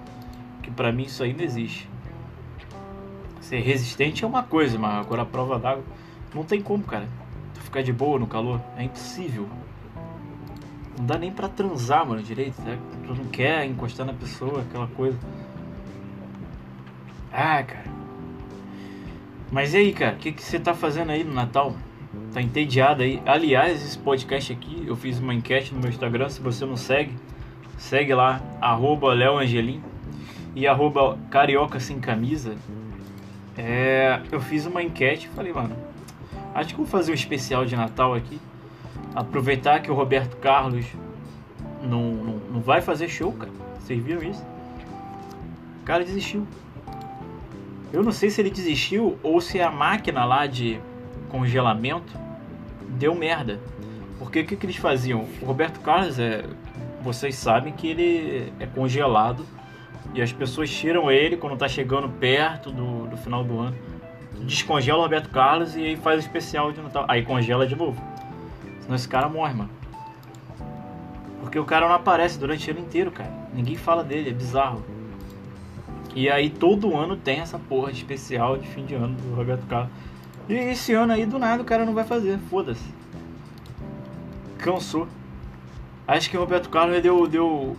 Que 0.66 0.72
pra 0.72 0.92
mim 0.92 1.04
isso 1.04 1.24
não 1.24 1.44
existe. 1.44 1.88
Ser 3.40 3.60
resistente 3.60 4.24
é 4.24 4.28
uma 4.28 4.42
coisa, 4.42 4.80
mas 4.80 5.06
agora 5.06 5.22
a 5.22 5.26
prova 5.26 5.60
d'água 5.60 5.84
não 6.34 6.44
tem 6.44 6.60
como, 6.60 6.84
cara. 6.84 7.08
Tu 7.54 7.62
ficar 7.62 7.84
de 7.84 7.94
boa 7.94 8.18
no 8.18 8.26
calor 8.26 8.60
é 8.76 8.84
impossível. 8.84 9.48
Não 10.98 11.06
dá 11.06 11.20
nem 11.20 11.32
pra 11.32 11.48
transar, 11.48 12.04
mano, 12.04 12.24
direito. 12.24 12.60
Né? 12.64 12.80
Tu 13.06 13.14
não 13.14 13.26
quer 13.26 13.64
encostar 13.68 14.08
na 14.08 14.14
pessoa, 14.14 14.62
aquela 14.62 14.88
coisa. 14.88 15.20
Ah, 17.32 17.62
cara. 17.62 17.86
Mas 19.52 19.76
e 19.76 19.78
aí, 19.78 19.94
cara? 19.94 20.16
O 20.16 20.18
que, 20.18 20.32
que 20.32 20.42
você 20.42 20.60
tá 20.60 20.74
fazendo 20.74 21.12
aí 21.12 21.24
no 21.24 21.32
Natal? 21.32 21.76
Tá 22.34 22.42
entediado 22.42 23.04
aí? 23.04 23.22
Aliás, 23.24 23.86
esse 23.86 24.00
podcast 24.00 24.52
aqui, 24.52 24.84
eu 24.88 24.96
fiz 24.96 25.20
uma 25.20 25.32
enquete 25.32 25.76
no 25.76 25.80
meu 25.80 25.92
Instagram. 25.92 26.28
Se 26.30 26.42
você 26.42 26.66
não 26.66 26.76
segue, 26.76 27.16
segue 27.78 28.16
lá, 28.16 28.42
arroba 28.60 29.14
leoangelim 29.14 29.84
e 30.56 30.66
arroba 30.66 31.20
carioca 31.30 31.80
sem 31.80 32.00
camisa. 32.00 32.56
É, 33.58 34.22
eu 34.32 34.40
fiz 34.40 34.66
uma 34.66 34.82
enquete 34.82 35.28
e 35.28 35.36
falei, 35.36 35.54
mano, 35.54 35.76
acho 36.54 36.70
que 36.70 36.78
vou 36.78 36.86
fazer 36.86 37.12
um 37.12 37.16
especial 37.16 37.66
de 37.66 37.76
Natal 37.76 38.14
aqui. 38.14 38.40
Aproveitar 39.14 39.82
que 39.82 39.92
o 39.92 39.94
Roberto 39.94 40.38
Carlos 40.38 40.86
não, 41.82 42.12
não, 42.12 42.34
não 42.54 42.62
vai 42.62 42.82
fazer 42.82 43.10
show, 43.10 43.32
cara. 43.34 43.52
Vocês 43.80 44.02
viram 44.02 44.24
isso? 44.24 44.44
O 45.82 45.86
cara 45.86 46.04
desistiu. 46.04 46.48
Eu 47.94 48.02
não 48.02 48.12
sei 48.12 48.30
se 48.30 48.42
ele 48.42 48.50
desistiu 48.50 49.18
ou 49.22 49.40
se 49.40 49.62
a 49.62 49.70
máquina 49.70 50.26
lá 50.26 50.48
de 50.48 50.80
congelamento 51.30 52.18
deu 52.90 53.14
merda. 53.14 53.60
Porque 54.18 54.40
o 54.40 54.46
que, 54.46 54.56
que 54.56 54.66
eles 54.66 54.78
faziam? 54.78 55.26
O 55.42 55.46
Roberto 55.46 55.80
Carlos 55.82 56.18
é. 56.18 56.46
Vocês 57.02 57.36
sabem 57.36 57.72
que 57.72 57.88
ele 57.88 58.52
é 58.60 58.66
congelado 58.66 59.46
e 60.16 60.22
as 60.22 60.32
pessoas 60.32 60.72
tiram 60.72 61.12
ele 61.12 61.36
quando 61.36 61.58
tá 61.58 61.68
chegando 61.68 62.08
perto 62.08 62.72
do, 62.72 63.06
do 63.06 63.18
final 63.18 63.44
do 63.44 63.60
ano. 63.60 63.76
Descongela 64.44 65.00
o 65.00 65.02
Roberto 65.02 65.30
Carlos 65.30 65.76
e 65.76 65.84
aí 65.84 65.96
faz 65.98 66.18
o 66.18 66.20
especial 66.22 66.72
de 66.72 66.82
Natal. 66.82 67.06
Aí 67.10 67.24
congela 67.24 67.68
de 67.68 67.76
novo. 67.76 68.02
Senão 68.80 68.96
esse 68.96 69.10
cara 69.10 69.28
morre, 69.28 69.54
mano. 69.54 69.70
Porque 71.42 71.60
o 71.60 71.66
cara 71.66 71.88
não 71.90 71.96
aparece 71.96 72.40
durante 72.40 72.70
o 72.70 72.74
ano 72.74 72.80
inteiro, 72.80 73.12
cara. 73.12 73.32
Ninguém 73.54 73.76
fala 73.76 74.06
dele, 74.06 74.30
é 74.30 74.34
bizarro. 74.34 74.86
E 76.16 76.30
aí 76.30 76.50
todo 76.50 76.96
ano 76.96 77.18
tem 77.18 77.42
essa 77.42 77.60
porra 77.60 77.92
de 77.92 77.98
especial 77.98 78.58
de 78.58 78.68
fim 78.70 78.86
de 78.86 78.96
ano 78.96 79.16
do 79.16 79.36
Roberto 79.36 79.66
Carlos. 79.68 79.92
E 80.48 80.54
esse 80.54 80.94
ano 80.94 81.12
aí 81.12 81.26
do 81.26 81.38
nada 81.38 81.62
o 81.62 81.66
cara 81.66 81.86
não 81.86 81.94
vai 81.94 82.06
fazer, 82.06 82.40
foda-se. 82.50 82.88
Cansou. 84.58 85.10
Acho 86.08 86.30
que 86.30 86.38
o 86.38 86.40
Roberto 86.40 86.70
Carlos 86.70 87.02
deu, 87.02 87.28
deu 87.28 87.76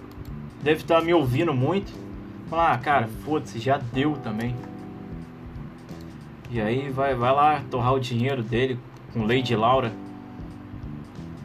deve 0.63 0.83
estar 0.83 1.01
me 1.01 1.15
ouvindo 1.15 1.55
muito. 1.55 2.06
Falar, 2.49 2.73
ah, 2.73 2.79
cara, 2.79 3.09
foda-se, 3.25 3.59
já 3.59 3.77
deu 3.77 4.13
também. 4.19 4.55
E 6.49 6.61
aí 6.61 6.91
vai, 6.91 7.15
vai 7.15 7.33
lá 7.33 7.63
torrar 7.71 7.93
o 7.93 8.01
dinheiro 8.01 8.43
dele 8.43 8.79
com 9.13 9.27
Lady 9.27 9.57
Laura. 9.57 9.93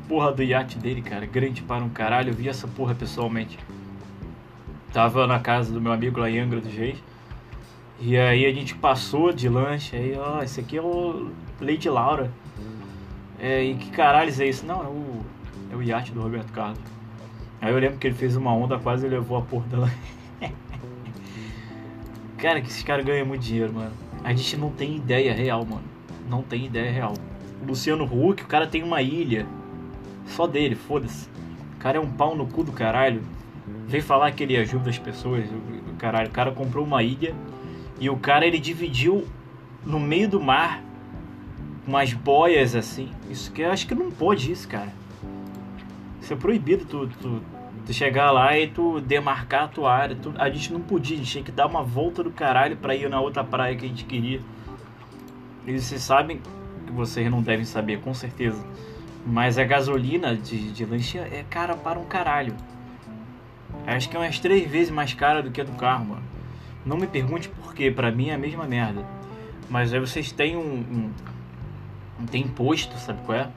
Porra 0.07 0.31
do 0.31 0.43
iate 0.43 0.77
dele, 0.77 1.01
cara, 1.01 1.25
grande 1.25 1.63
para 1.63 1.83
um 1.83 1.89
caralho. 1.89 2.29
Eu 2.29 2.35
vi 2.35 2.47
essa 2.47 2.67
porra 2.67 2.93
pessoalmente. 2.93 3.57
Tava 4.93 5.25
na 5.25 5.39
casa 5.39 5.73
do 5.73 5.81
meu 5.81 5.91
amigo 5.91 6.19
lá 6.19 6.29
em 6.29 6.39
Angra 6.39 6.59
dos 6.59 6.73
Reis. 6.73 7.01
E 7.99 8.15
aí 8.17 8.45
a 8.45 8.53
gente 8.53 8.75
passou 8.75 9.31
de 9.31 9.49
lanche. 9.49 9.95
Aí, 9.95 10.15
ó, 10.17 10.43
esse 10.43 10.59
aqui 10.59 10.77
é 10.77 10.81
o 10.81 11.31
Lady 11.59 11.89
Laura. 11.89 12.31
É, 13.39 13.63
e 13.63 13.73
que 13.73 13.89
caralho 13.89 14.31
é 14.39 14.47
isso? 14.47 14.65
Não, 14.67 14.83
é 14.83 14.87
o, 14.87 15.21
é 15.71 15.75
o 15.75 15.81
iate 15.81 16.11
do 16.11 16.21
Roberto 16.21 16.51
Carlos. 16.51 16.79
Aí 17.59 17.71
eu 17.71 17.79
lembro 17.79 17.97
que 17.97 18.05
ele 18.05 18.15
fez 18.15 18.35
uma 18.35 18.53
onda, 18.53 18.77
quase 18.77 19.07
levou 19.07 19.37
a 19.37 19.41
porra 19.41 19.65
dela. 19.67 19.91
Cara, 22.41 22.59
que 22.59 22.67
esses 22.67 22.81
caras 22.81 23.05
ganham 23.05 23.25
muito 23.25 23.41
dinheiro, 23.41 23.71
mano. 23.71 23.91
A 24.23 24.33
gente 24.33 24.57
não 24.57 24.71
tem 24.71 24.95
ideia 24.95 25.33
real, 25.33 25.63
mano. 25.63 25.83
Não 26.27 26.41
tem 26.41 26.65
ideia 26.65 26.91
real. 26.91 27.13
O 27.61 27.67
Luciano 27.67 28.03
Huck, 28.03 28.43
o 28.43 28.47
cara 28.47 28.65
tem 28.65 28.81
uma 28.81 29.01
ilha. 29.01 29.45
Só 30.25 30.47
dele, 30.47 30.75
foda-se. 30.75 31.29
O 31.75 31.77
cara 31.79 31.97
é 31.97 32.01
um 32.01 32.09
pau 32.09 32.35
no 32.35 32.47
cu 32.47 32.63
do 32.63 32.71
caralho. 32.71 33.21
Vem 33.87 34.01
falar 34.01 34.31
que 34.31 34.41
ele 34.41 34.57
ajuda 34.57 34.89
as 34.89 34.97
pessoas. 34.97 35.45
O 35.87 35.95
caralho, 35.97 36.29
o 36.29 36.31
cara 36.31 36.51
comprou 36.51 36.83
uma 36.83 37.03
ilha 37.03 37.35
e 37.99 38.09
o 38.09 38.17
cara 38.17 38.45
ele 38.45 38.59
dividiu 38.59 39.27
no 39.85 39.99
meio 39.99 40.27
do 40.27 40.39
mar 40.39 40.83
umas 41.85 42.13
boias 42.13 42.75
assim. 42.75 43.09
Isso 43.29 43.51
que 43.51 43.61
eu 43.61 43.71
acho 43.71 43.87
que 43.87 43.93
não 43.93 44.09
pode 44.09 44.51
isso, 44.51 44.67
cara. 44.67 44.91
Isso 46.19 46.33
é 46.33 46.35
proibido 46.35 46.85
tu, 46.85 47.07
tu, 47.21 47.41
tu 47.85 47.93
chegar 47.93 48.31
lá 48.31 48.57
e 48.57 48.67
tu 48.67 48.99
demarcar 49.01 49.63
a 49.63 49.67
tua 49.67 49.93
área. 49.93 50.15
Tu, 50.15 50.33
a 50.37 50.49
gente 50.49 50.71
não 50.71 50.81
podia, 50.81 51.15
a 51.15 51.19
gente 51.19 51.31
tinha 51.31 51.43
que 51.43 51.51
dar 51.51 51.67
uma 51.67 51.83
volta 51.83 52.23
do 52.23 52.31
caralho 52.31 52.77
pra 52.77 52.95
ir 52.95 53.09
na 53.09 53.19
outra 53.19 53.43
praia 53.43 53.75
que 53.75 53.85
a 53.85 53.87
gente 53.87 54.05
queria. 54.05 54.41
E 55.65 55.79
vocês 55.79 56.01
sabem 56.01 56.41
que 56.85 56.91
vocês 56.91 57.29
não 57.29 57.41
devem 57.41 57.65
saber, 57.65 57.99
com 58.01 58.13
certeza. 58.13 58.63
Mas 59.25 59.57
a 59.57 59.63
gasolina 59.63 60.35
de, 60.35 60.71
de 60.71 60.85
lanche 60.85 61.17
é 61.17 61.45
cara 61.49 61.75
para 61.75 61.99
um 61.99 62.05
caralho. 62.05 62.55
Acho 63.85 64.09
que 64.09 64.15
é 64.15 64.19
umas 64.19 64.39
três 64.39 64.69
vezes 64.69 64.91
mais 64.91 65.13
cara 65.13 65.41
do 65.41 65.51
que 65.51 65.61
a 65.61 65.63
do 65.63 65.73
carro, 65.73 66.05
mano. 66.05 66.23
Não 66.85 66.97
me 66.97 67.07
pergunte 67.07 67.49
por 67.49 67.73
quê, 67.73 67.91
pra 67.91 68.11
mim 68.11 68.29
é 68.29 68.33
a 68.33 68.37
mesma 68.37 68.65
merda. 68.65 69.05
Mas 69.69 69.93
aí 69.93 69.99
vocês 69.99 70.31
têm 70.31 70.57
um, 70.57 70.59
um, 70.59 71.11
um. 72.19 72.25
Tem 72.25 72.41
imposto, 72.41 72.97
sabe 72.97 73.21
qual 73.25 73.37
é? 73.37 73.49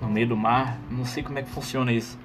No 0.00 0.08
meio 0.08 0.28
do 0.28 0.36
mar. 0.36 0.78
Não 0.90 1.04
sei 1.04 1.22
como 1.22 1.38
é 1.38 1.42
que 1.42 1.50
funciona 1.50 1.92
isso. 1.92 2.18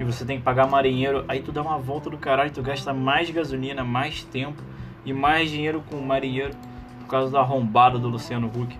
E 0.00 0.04
você 0.04 0.24
tem 0.24 0.38
que 0.38 0.42
pagar 0.42 0.66
marinheiro. 0.66 1.26
Aí 1.28 1.42
tu 1.42 1.52
dá 1.52 1.60
uma 1.60 1.78
volta 1.78 2.08
do 2.08 2.16
caralho, 2.16 2.50
tu 2.50 2.62
gasta 2.62 2.94
mais 2.94 3.28
gasolina, 3.30 3.84
mais 3.84 4.24
tempo 4.24 4.62
e 5.04 5.12
mais 5.12 5.50
dinheiro 5.50 5.84
com 5.90 5.96
o 5.96 6.02
marinheiro. 6.04 6.56
Por 7.00 7.06
causa 7.06 7.30
da 7.30 7.40
arrombada 7.40 7.98
do 7.98 8.08
Luciano 8.08 8.48
Huck. 8.48 8.74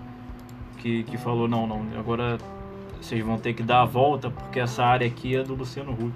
Que, 0.79 1.03
que 1.03 1.17
falou: 1.19 1.47
não, 1.47 1.67
não, 1.67 1.85
agora 1.99 2.39
vocês 2.99 3.23
vão 3.23 3.37
ter 3.37 3.53
que 3.53 3.61
dar 3.61 3.83
a 3.83 3.85
volta 3.85 4.31
porque 4.31 4.59
essa 4.59 4.83
área 4.83 5.05
aqui 5.05 5.35
é 5.35 5.43
do 5.43 5.53
Luciano 5.53 5.91
Huck. 5.91 6.11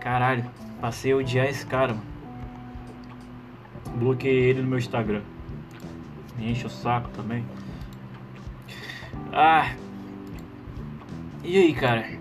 Caralho, 0.00 0.46
passei 0.80 1.12
a 1.12 1.16
odiar 1.16 1.46
esse 1.46 1.66
cara, 1.66 1.92
mano. 1.92 2.10
Bloqueei 3.96 4.44
ele 4.44 4.62
no 4.62 4.68
meu 4.68 4.78
Instagram. 4.78 5.20
Me 6.38 6.50
enche 6.50 6.66
o 6.66 6.70
saco 6.70 7.10
também. 7.10 7.44
Ah. 9.30 9.74
E 11.44 11.58
aí, 11.58 11.74
cara? 11.74 12.19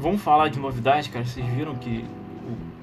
Vamos 0.00 0.22
falar 0.22 0.48
de 0.48 0.60
novidade, 0.60 1.10
cara? 1.10 1.24
Vocês 1.24 1.44
viram 1.44 1.74
que 1.74 2.04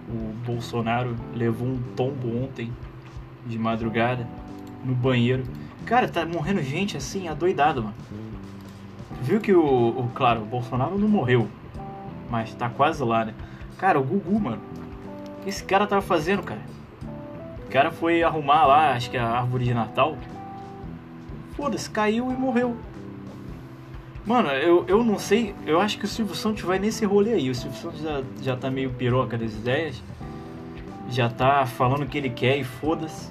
o, 0.10 0.13
o 0.13 0.34
Bolsonaro 0.45 1.15
levou 1.34 1.65
um 1.65 1.81
tombo 1.95 2.43
ontem 2.43 2.74
de 3.45 3.57
madrugada 3.57 4.27
no 4.84 4.93
banheiro. 4.93 5.45
Cara, 5.86 6.10
tá 6.10 6.25
morrendo 6.25 6.62
gente 6.62 6.98
assim, 6.98 7.29
adoidado, 7.29 7.81
mano. 7.81 7.95
Viu 9.22 9.39
que 9.39 9.53
o, 9.53 9.63
o, 9.65 10.12
Claro, 10.13 10.41
o 10.41 10.45
Bolsonaro 10.45 10.98
não 10.98 11.07
morreu. 11.07 11.48
Mas 12.29 12.53
tá 12.53 12.69
quase 12.69 13.01
lá, 13.01 13.24
né? 13.24 13.34
Cara, 13.77 13.98
o 13.98 14.03
Gugu, 14.03 14.38
mano. 14.38 14.62
O 15.39 15.43
que 15.43 15.50
esse 15.50 15.63
cara 15.63 15.88
tava 15.88 16.01
fazendo, 16.01 16.43
cara? 16.43 16.62
O 17.65 17.69
cara 17.72 17.91
foi 17.91 18.24
arrumar 18.24 18.65
lá, 18.65 18.91
acho 18.93 19.10
que 19.10 19.17
a 19.17 19.25
árvore 19.25 19.63
de 19.63 19.74
Natal. 19.74 20.17
Foda-se, 21.55 21.89
caiu 21.89 22.29
e 22.29 22.36
morreu. 22.36 22.75
Mano, 24.25 24.50
eu, 24.50 24.86
eu 24.88 25.03
não 25.03 25.20
sei. 25.20 25.53
Eu 25.65 25.79
acho 25.79 26.00
que 26.00 26.05
o 26.05 26.08
Silvio 26.08 26.34
Santos 26.34 26.63
vai 26.63 26.79
nesse 26.79 27.05
rolê 27.05 27.34
aí. 27.34 27.50
O 27.50 27.55
Silvio 27.55 27.79
Santos 27.79 28.01
já, 28.01 28.24
já 28.41 28.55
tá 28.55 28.72
meio 28.72 28.91
piroca 28.91 29.38
das 29.38 29.53
ideias. 29.53 30.01
Já 31.10 31.29
tá 31.29 31.65
falando 31.65 32.03
o 32.03 32.08
que 32.08 32.17
ele 32.17 32.29
quer 32.29 32.58
e 32.58 32.63
foda-se. 32.63 33.29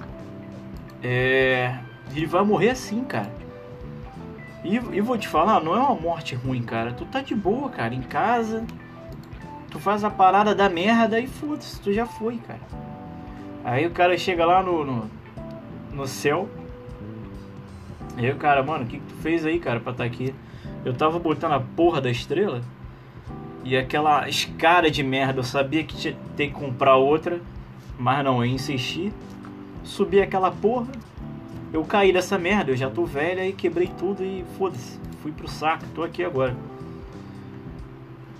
É. 1.03 1.77
Ele 2.15 2.25
vai 2.25 2.43
morrer 2.45 2.69
assim, 2.69 3.03
cara. 3.03 3.29
E, 4.63 4.75
e 4.75 5.01
vou 5.01 5.17
te 5.17 5.27
falar, 5.27 5.61
não 5.61 5.75
é 5.75 5.79
uma 5.79 5.95
morte 5.95 6.33
ruim, 6.33 6.63
cara. 6.63 6.93
Tu 6.93 7.05
tá 7.05 7.21
de 7.21 7.35
boa, 7.35 7.69
cara, 7.69 7.93
em 7.93 8.01
casa. 8.01 8.65
Tu 9.69 9.79
faz 9.79 10.03
a 10.05 10.09
parada 10.09 10.55
da 10.55 10.69
merda 10.69 11.19
e 11.19 11.27
foda-se, 11.27 11.81
tu 11.81 11.91
já 11.91 12.05
foi, 12.05 12.37
cara. 12.37 12.61
Aí 13.65 13.85
o 13.85 13.91
cara 13.91 14.17
chega 14.17 14.45
lá 14.45 14.63
no, 14.63 14.85
no, 14.85 15.11
no 15.91 16.07
céu, 16.07 16.47
E 18.17 18.25
aí 18.25 18.31
o 18.31 18.37
cara, 18.37 18.63
mano, 18.63 18.85
o 18.85 18.87
que, 18.87 18.97
que 18.97 19.05
tu 19.05 19.15
fez 19.15 19.45
aí, 19.45 19.59
cara, 19.59 19.79
pra 19.79 19.91
estar 19.91 20.03
tá 20.03 20.07
aqui? 20.07 20.33
Eu 20.85 20.93
tava 20.93 21.17
botando 21.17 21.53
a 21.53 21.59
porra 21.59 21.99
da 21.99 22.11
estrela 22.11 22.61
e 23.63 23.75
aquela 23.75 24.29
escara 24.29 24.91
de 24.91 25.01
merda, 25.01 25.39
eu 25.39 25.43
sabia 25.43 25.83
que 25.83 25.97
tinha 25.97 26.15
que 26.35 26.51
comprar 26.51 26.95
outra, 26.95 27.41
mas 27.97 28.23
não, 28.23 28.45
eu 28.45 28.51
insisti. 28.51 29.11
Subi 29.83 30.21
aquela 30.21 30.51
porra, 30.51 30.91
eu 31.73 31.83
caí 31.83 32.13
dessa 32.13 32.37
merda, 32.37 32.71
eu 32.71 32.77
já 32.77 32.89
tô 32.89 33.03
velha 33.03 33.47
e 33.47 33.51
quebrei 33.51 33.87
tudo 33.97 34.23
e 34.23 34.45
foda-se, 34.57 34.99
fui 35.23 35.31
pro 35.31 35.47
saco, 35.47 35.83
tô 35.95 36.03
aqui 36.03 36.23
agora. 36.23 36.55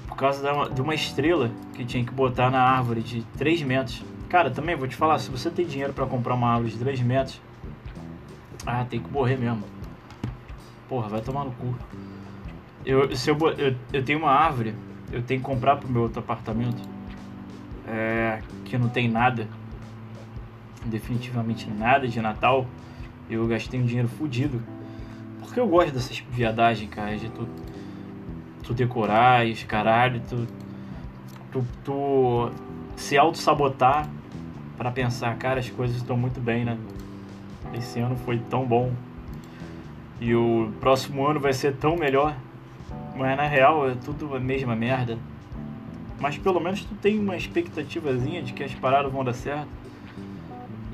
Por 0.07 0.15
causa 0.15 0.69
de 0.69 0.81
uma 0.81 0.93
estrela 0.93 1.51
que 1.73 1.83
tinha 1.83 2.05
que 2.05 2.11
botar 2.11 2.51
na 2.51 2.61
árvore 2.61 3.01
de 3.01 3.23
3 3.37 3.63
metros. 3.63 4.03
Cara, 4.29 4.51
também 4.51 4.75
vou 4.75 4.87
te 4.87 4.95
falar, 4.95 5.17
se 5.17 5.31
você 5.31 5.49
tem 5.49 5.65
dinheiro 5.65 5.93
para 5.93 6.05
comprar 6.05 6.35
uma 6.35 6.49
árvore 6.49 6.71
de 6.71 6.77
3 6.77 7.01
metros, 7.01 7.41
ah, 8.65 8.85
tem 8.87 8.99
que 8.99 9.11
morrer 9.11 9.37
mesmo. 9.37 9.63
Porra, 10.87 11.09
vai 11.09 11.21
tomar 11.21 11.43
no 11.43 11.51
cu. 11.51 11.75
Eu, 12.85 13.15
se 13.15 13.29
eu, 13.29 13.37
eu, 13.57 13.75
eu 13.91 14.03
tenho 14.03 14.19
uma 14.19 14.31
árvore, 14.31 14.75
eu 15.11 15.21
tenho 15.21 15.39
que 15.39 15.45
comprar 15.45 15.77
pro 15.77 15.89
meu 15.89 16.03
outro 16.03 16.19
apartamento. 16.19 16.81
É, 17.87 18.41
que 18.63 18.77
não 18.77 18.89
tem 18.89 19.09
nada. 19.09 19.47
Definitivamente 20.85 21.69
nada 21.69 22.07
de 22.07 22.21
Natal. 22.21 22.65
Eu 23.29 23.47
gastei 23.47 23.79
um 23.79 23.85
dinheiro 23.85 24.07
fodido. 24.07 24.61
Porque 25.39 25.59
eu 25.59 25.67
gosto 25.67 25.93
dessas 25.93 26.19
viadagens, 26.29 26.89
cara, 26.89 27.17
de 27.17 27.29
tu, 27.29 27.47
tu 28.63 28.73
decorar 28.73 29.47
e 29.47 29.51
os 29.51 29.63
caralho, 29.63 30.21
tu, 30.27 30.47
tu, 31.51 31.65
tu 31.83 32.51
se 32.95 33.17
auto-sabotar 33.17 34.09
para 34.77 34.91
pensar, 34.91 35.35
cara, 35.37 35.59
as 35.59 35.69
coisas 35.69 35.97
estão 35.97 36.17
muito 36.17 36.39
bem, 36.39 36.65
né? 36.65 36.77
Esse 37.73 37.99
ano 37.99 38.15
foi 38.17 38.37
tão 38.49 38.65
bom. 38.65 38.91
E 40.19 40.33
o 40.35 40.71
próximo 40.79 41.25
ano 41.25 41.39
vai 41.39 41.53
ser 41.53 41.75
tão 41.75 41.95
melhor. 41.95 42.35
Mas 43.15 43.37
na 43.37 43.47
real 43.47 43.89
é 43.89 43.95
tudo 43.95 44.35
a 44.35 44.39
mesma 44.39 44.75
merda. 44.75 45.17
Mas 46.19 46.37
pelo 46.37 46.59
menos 46.59 46.83
tu 46.83 46.95
tem 46.95 47.19
uma 47.19 47.35
expectativazinha 47.35 48.41
de 48.41 48.53
que 48.53 48.63
as 48.63 48.73
paradas 48.73 49.11
vão 49.11 49.23
dar 49.23 49.33
certo. 49.33 49.67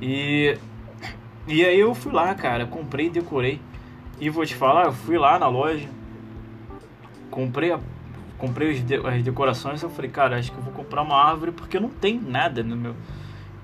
E. 0.02 0.58
E 1.48 1.66
aí 1.66 1.80
eu 1.80 1.94
fui 1.96 2.12
lá, 2.12 2.34
cara, 2.36 2.68
comprei 2.68 3.08
e 3.08 3.10
decorei. 3.10 3.60
E 4.20 4.30
vou 4.30 4.46
te 4.46 4.54
falar, 4.54 4.86
eu 4.86 4.94
fui 4.94 5.18
lá 5.18 5.40
na 5.40 5.48
loja, 5.48 5.90
comprei, 7.32 7.72
a, 7.72 7.80
comprei 8.38 8.72
as 8.72 9.24
decorações. 9.24 9.82
Eu 9.82 9.90
falei, 9.90 10.12
cara, 10.12 10.38
acho 10.38 10.52
que 10.52 10.58
eu 10.58 10.64
vou 10.64 10.72
comprar 10.72 11.02
uma 11.02 11.16
árvore 11.16 11.52
porque 11.52 11.80
não 11.80 11.90
tem 11.90 12.20
nada 12.20 12.62
no 12.62 12.76
meu. 12.76 12.96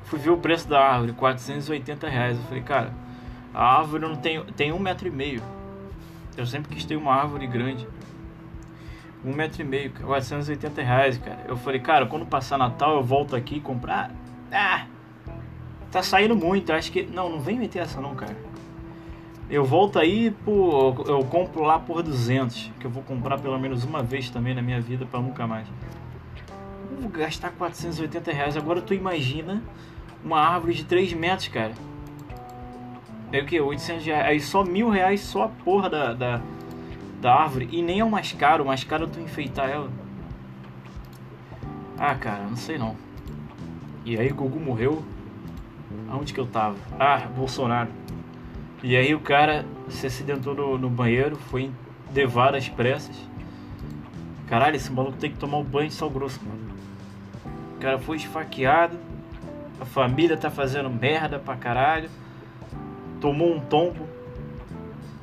Fui 0.06 0.18
ver 0.18 0.32
o 0.32 0.38
preço 0.38 0.68
da 0.68 0.80
árvore, 0.80 1.14
480 1.14 2.10
reais. 2.10 2.38
Eu 2.38 2.44
falei, 2.46 2.64
cara, 2.64 2.92
a 3.54 3.78
árvore 3.78 4.04
não 4.04 4.16
tem, 4.16 4.44
tem 4.56 4.72
um 4.72 4.80
metro 4.80 5.08
e 5.08 5.12
meio. 5.12 5.44
Eu 6.36 6.46
sempre 6.46 6.74
quis 6.74 6.86
ter 6.86 6.96
uma 6.96 7.14
árvore 7.14 7.46
grande. 7.46 7.88
Um 9.28 9.34
metro 9.34 9.62
e 9.62 9.66
meio, 9.66 9.92
480 9.92 10.82
reais, 10.82 11.18
cara. 11.18 11.40
Eu 11.46 11.58
falei, 11.58 11.82
cara, 11.82 12.06
quando 12.06 12.26
passar 12.26 12.58
Natal 12.58 12.96
eu 12.96 13.04
volto 13.04 13.36
aqui 13.36 13.60
comprar. 13.60 14.10
Ah! 14.50 14.86
Tá 15.92 16.02
saindo 16.02 16.34
muito, 16.34 16.72
acho 16.72 16.90
que. 16.90 17.04
Não, 17.04 17.30
não 17.30 17.40
vem 17.42 17.60
meter 17.60 17.80
essa 17.80 18.00
não, 18.00 18.16
cara. 18.16 18.36
Eu 19.50 19.66
volto 19.66 20.00
aí, 20.00 20.32
por, 20.32 21.06
eu 21.08 21.24
compro 21.26 21.64
lá 21.64 21.78
por 21.78 22.02
200, 22.02 22.72
que 22.80 22.86
eu 22.86 22.92
vou 22.92 23.04
comprar 23.04 23.38
pelo 23.38 23.60
menos 23.60 23.84
uma 23.84 24.02
vez 24.02 24.30
também 24.30 24.56
na 24.56 24.62
minha 24.62 24.80
vida 24.80 25.06
para 25.06 25.20
nunca 25.20 25.46
mais. 25.46 25.68
Vou 27.00 27.10
gastar 27.10 27.52
480 27.52 28.32
reais. 28.32 28.56
Agora 28.56 28.82
tu 28.82 28.94
imagina 28.94 29.62
uma 30.24 30.40
árvore 30.40 30.74
de 30.74 30.86
3 30.86 31.12
metros, 31.13 31.50
cara. 31.50 31.74
É 33.34 33.42
o 33.42 33.46
que? 33.46 33.60
800 33.60 34.06
reais. 34.06 34.26
Aí 34.26 34.40
só 34.40 34.63
mil 34.63 34.90
reais 34.90 35.20
só 35.20 35.44
a 35.44 35.50
porra 35.50 35.90
da, 35.90 36.13
da, 36.13 36.42
da 37.21 37.34
árvore. 37.34 37.69
E 37.71 37.82
nem 37.82 37.99
é 37.99 38.03
o 38.03 38.10
mais 38.10 38.32
caro. 38.34 38.63
O 38.63 38.67
mais 38.67 38.84
caro 38.84 39.06
é 39.06 39.08
tu 39.08 39.19
enfeitar 39.19 39.69
ela. 39.69 39.89
Ah, 41.97 42.15
cara, 42.15 42.43
não 42.43 42.56
sei 42.56 42.77
não. 42.77 42.95
E 44.06 44.17
aí 44.17 44.30
Gugu 44.30 44.60
morreu. 44.60 45.03
Aonde 46.10 46.34
que 46.34 46.39
eu 46.39 46.45
tava? 46.45 46.75
Ah, 46.99 47.27
Bolsonaro. 47.36 47.89
E 48.84 48.95
aí 48.95 49.13
o 49.15 49.19
cara 49.19 49.65
se 49.89 50.06
acidentou 50.06 50.53
no, 50.53 50.77
no 50.77 50.89
banheiro, 50.89 51.36
foi 51.36 51.71
levar 52.13 52.56
às 52.56 52.69
pressas. 52.69 53.15
Caralho, 54.47 54.75
esse 54.75 54.91
maluco 54.91 55.17
tem 55.17 55.32
que 55.32 55.38
tomar 55.38 55.58
um 55.58 55.63
banho 55.63 55.89
de 55.89 55.95
sal 55.95 56.10
grosso, 56.10 56.39
mano. 56.45 56.67
O 57.75 57.80
cara 57.80 57.97
foi 57.99 58.17
esfaqueado. 58.17 58.97
A 59.80 59.86
família 59.86 60.38
tá 60.38 60.49
fazendo 60.49 60.89
merda 60.89 61.38
pra 61.38 61.56
caralho. 61.56 62.10
Tomou 63.19 63.53
um 63.53 63.60
tombo. 63.60 64.07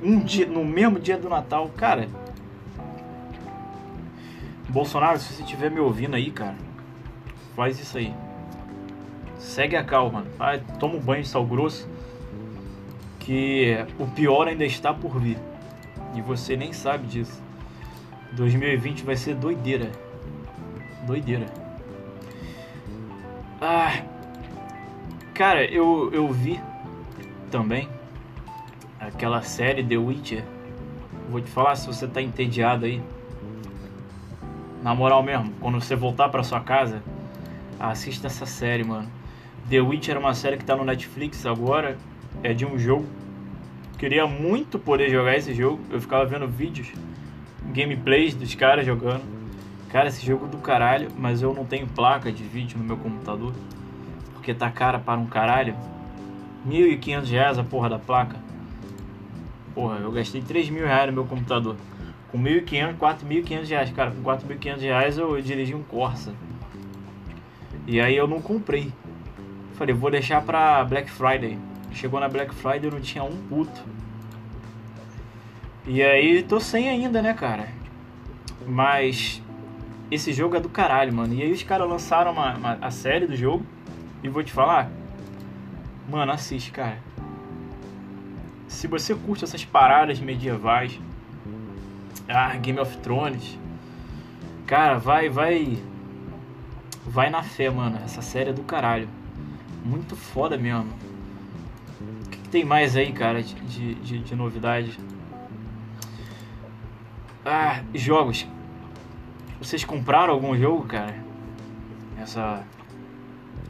Um 0.04 0.20
dia, 0.20 0.46
no 0.46 0.62
mesmo 0.62 1.00
dia 1.00 1.16
do 1.16 1.30
Natal, 1.30 1.70
cara. 1.74 2.06
Bolsonaro, 4.68 5.18
se 5.18 5.32
você 5.32 5.42
estiver 5.42 5.70
me 5.70 5.80
ouvindo 5.80 6.14
aí, 6.14 6.30
cara, 6.30 6.56
faz 7.56 7.80
isso 7.80 7.96
aí. 7.96 8.12
Segue 9.38 9.76
a 9.76 9.82
calma. 9.82 10.26
Vai, 10.36 10.60
toma 10.78 10.96
um 10.96 11.00
banho 11.00 11.22
de 11.22 11.28
sal 11.28 11.46
grosso 11.46 11.88
que 13.18 13.78
o 13.98 14.06
pior 14.06 14.46
ainda 14.46 14.66
está 14.66 14.92
por 14.92 15.18
vir. 15.18 15.38
E 16.14 16.20
você 16.20 16.54
nem 16.54 16.74
sabe 16.74 17.06
disso. 17.06 17.42
2020 18.32 19.04
vai 19.04 19.16
ser 19.16 19.34
doideira. 19.34 19.90
Doideira. 21.06 21.46
Ah, 23.58 24.02
cara, 25.32 25.64
eu, 25.64 26.10
eu 26.12 26.28
vi 26.28 26.60
também 27.50 27.88
aquela 29.06 29.42
série 29.42 29.82
The 29.82 29.96
Witcher. 29.96 30.44
Vou 31.30 31.40
te 31.40 31.50
falar 31.50 31.76
se 31.76 31.86
você 31.86 32.06
tá 32.06 32.20
entediado 32.20 32.84
aí. 32.84 33.02
Na 34.82 34.94
moral 34.94 35.22
mesmo, 35.22 35.52
quando 35.60 35.80
você 35.80 35.96
voltar 35.96 36.28
para 36.28 36.42
sua 36.42 36.60
casa, 36.60 37.02
assista 37.78 38.26
essa 38.26 38.46
série, 38.46 38.84
mano. 38.84 39.08
The 39.68 39.80
Witcher 39.80 40.16
é 40.16 40.18
uma 40.18 40.34
série 40.34 40.56
que 40.56 40.64
tá 40.64 40.76
no 40.76 40.84
Netflix 40.84 41.46
agora 41.46 41.96
é 42.42 42.52
de 42.52 42.66
um 42.66 42.78
jogo. 42.78 43.06
Queria 43.98 44.26
muito 44.26 44.78
poder 44.78 45.08
jogar 45.10 45.36
esse 45.36 45.54
jogo. 45.54 45.80
Eu 45.90 46.00
ficava 46.00 46.26
vendo 46.26 46.46
vídeos, 46.46 46.92
gameplays 47.72 48.34
dos 48.34 48.54
caras 48.54 48.84
jogando. 48.84 49.22
Cara, 49.88 50.08
esse 50.08 50.26
jogo 50.26 50.46
é 50.46 50.48
do 50.48 50.58
caralho, 50.58 51.08
mas 51.16 51.40
eu 51.40 51.54
não 51.54 51.64
tenho 51.64 51.86
placa 51.86 52.30
de 52.30 52.42
vídeo 52.42 52.76
no 52.76 52.84
meu 52.84 52.96
computador. 52.96 53.54
Porque 54.34 54.52
tá 54.52 54.68
cara 54.70 54.98
para 54.98 55.18
um 55.18 55.26
caralho. 55.26 55.74
1.500 56.68 57.30
reais 57.30 57.58
a 57.58 57.64
porra 57.64 57.88
da 57.88 57.98
placa. 57.98 58.36
Porra, 59.74 59.98
eu 59.98 60.12
gastei 60.12 60.40
3 60.40 60.70
mil 60.70 60.86
reais 60.86 61.06
no 61.08 61.12
meu 61.12 61.24
computador. 61.24 61.76
Com 62.30 62.38
1.500, 62.38 62.96
4.500 62.96 63.68
reais. 63.68 63.90
Cara, 63.90 64.10
com 64.12 64.22
4.500 64.22 64.80
reais 64.80 65.18
eu, 65.18 65.36
eu 65.36 65.42
dirigi 65.42 65.74
um 65.74 65.82
Corsa. 65.82 66.32
E 67.86 68.00
aí 68.00 68.16
eu 68.16 68.26
não 68.26 68.40
comprei. 68.40 68.92
Falei, 69.74 69.94
vou 69.94 70.10
deixar 70.10 70.42
pra 70.42 70.84
Black 70.84 71.10
Friday. 71.10 71.58
Chegou 71.90 72.20
na 72.20 72.28
Black 72.28 72.54
Friday 72.54 72.88
e 72.88 72.90
não 72.90 73.00
tinha 73.00 73.24
um 73.24 73.36
puto. 73.48 73.82
E 75.86 76.02
aí 76.02 76.42
tô 76.42 76.58
sem 76.60 76.88
ainda, 76.88 77.20
né, 77.20 77.34
cara? 77.34 77.68
Mas 78.66 79.42
esse 80.10 80.32
jogo 80.32 80.56
é 80.56 80.60
do 80.60 80.68
caralho, 80.68 81.12
mano. 81.12 81.34
E 81.34 81.42
aí 81.42 81.52
os 81.52 81.62
caras 81.62 81.88
lançaram 81.88 82.32
uma, 82.32 82.54
uma, 82.56 82.78
a 82.80 82.90
série 82.90 83.26
do 83.26 83.36
jogo. 83.36 83.66
E 84.22 84.28
vou 84.28 84.42
te 84.42 84.52
falar. 84.52 84.90
Mano, 86.08 86.32
assiste, 86.32 86.70
cara. 86.70 86.98
Se 88.74 88.86
você 88.86 89.14
curte 89.14 89.44
essas 89.44 89.64
paradas 89.64 90.20
medievais. 90.20 91.00
Ah, 92.28 92.54
Game 92.56 92.78
of 92.78 92.96
Thrones. 92.98 93.58
Cara, 94.66 94.98
vai, 94.98 95.28
vai. 95.28 95.78
Vai 97.06 97.30
na 97.30 97.42
fé, 97.42 97.70
mano. 97.70 97.98
Essa 98.04 98.22
série 98.22 98.50
é 98.50 98.52
do 98.52 98.62
caralho. 98.62 99.08
Muito 99.84 100.16
foda 100.16 100.56
mesmo 100.56 101.04
tem 102.54 102.64
mais 102.64 102.94
aí, 102.94 103.12
cara, 103.12 103.42
de, 103.42 103.94
de, 103.96 104.18
de 104.20 104.36
novidade? 104.36 104.96
Ah, 107.44 107.82
jogos. 107.92 108.46
Vocês 109.58 109.84
compraram 109.84 110.32
algum 110.32 110.56
jogo, 110.56 110.84
cara? 110.84 111.16
Essa 112.16 112.62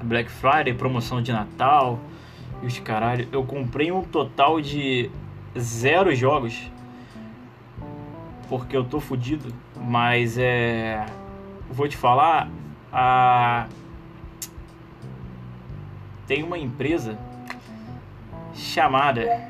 Black 0.03 0.31
Friday, 0.31 0.75
promoção 0.75 1.23
de 1.23 1.33
Natal 1.33 1.99
e 2.63 2.67
os 2.67 2.79
caralho. 2.79 3.29
Eu 3.33 3.45
comprei 3.45 3.91
um 3.91 4.03
total 4.03 4.61
de 4.61 5.11
zero 5.59 6.15
jogos. 6.15 6.71
Porque 8.49 8.77
eu 8.77 8.85
tô 8.85 9.01
fudido. 9.01 9.53
Mas 9.77 10.39
é. 10.39 11.05
Vou 11.71 11.89
te 11.89 11.97
falar. 11.97 12.49
A. 12.93 13.67
Tem 16.27 16.43
uma 16.43 16.59
empresa 16.59 17.19
chamada. 18.55 19.49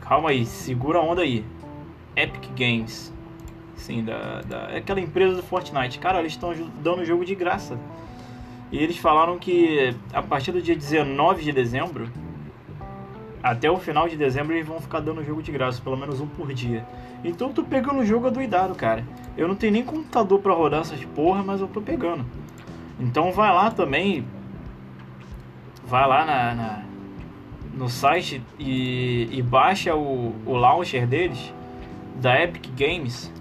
Calma 0.00 0.30
aí, 0.30 0.44
segura 0.44 0.98
a 0.98 1.02
onda 1.02 1.22
aí. 1.22 1.44
Epic 2.16 2.50
Games. 2.56 3.12
Sim, 3.76 4.04
da, 4.04 4.42
da, 4.42 4.56
é 4.70 4.78
aquela 4.78 5.00
empresa 5.00 5.36
do 5.36 5.42
Fortnite. 5.42 5.98
Cara, 5.98 6.18
eles 6.18 6.32
estão 6.32 6.52
dando 6.82 7.00
o 7.00 7.04
jogo 7.04 7.24
de 7.24 7.34
graça. 7.34 7.78
E 8.72 8.78
eles 8.78 8.96
falaram 8.98 9.38
que 9.38 9.94
a 10.12 10.22
partir 10.22 10.52
do 10.52 10.62
dia 10.62 10.76
19 10.76 11.42
de 11.42 11.50
dezembro 11.52 12.08
Até 13.42 13.70
o 13.70 13.76
final 13.78 14.08
de 14.08 14.16
dezembro 14.16 14.54
eles 14.54 14.66
vão 14.66 14.80
ficar 14.80 15.00
dando 15.00 15.24
jogo 15.24 15.42
de 15.42 15.50
graça, 15.50 15.80
pelo 15.82 15.96
menos 15.96 16.20
um 16.20 16.26
por 16.26 16.52
dia. 16.52 16.86
Então 17.24 17.48
eu 17.48 17.54
tô 17.54 17.64
pegando 17.64 18.00
o 18.00 18.04
jogo 18.06 18.26
adoidado, 18.26 18.74
cara. 18.74 19.04
Eu 19.36 19.48
não 19.48 19.54
tenho 19.54 19.72
nem 19.72 19.82
computador 19.82 20.40
pra 20.40 20.52
rodar 20.52 20.80
essas 20.82 21.02
porra, 21.06 21.42
mas 21.42 21.60
eu 21.60 21.66
tô 21.68 21.80
pegando. 21.80 22.24
Então 22.98 23.32
vai 23.32 23.50
lá 23.52 23.70
também. 23.70 24.26
Vai 25.86 26.06
lá 26.06 26.24
na, 26.24 26.54
na- 26.54 26.82
no 27.74 27.88
site 27.88 28.42
e, 28.58 29.28
e 29.32 29.42
baixa 29.42 29.94
o, 29.94 30.34
o 30.44 30.54
launcher 30.54 31.06
deles, 31.06 31.52
da 32.16 32.42
Epic 32.42 32.66
Games. 32.76 33.32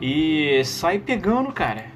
E 0.00 0.62
sai 0.64 0.98
pegando, 0.98 1.52
cara. 1.52 1.86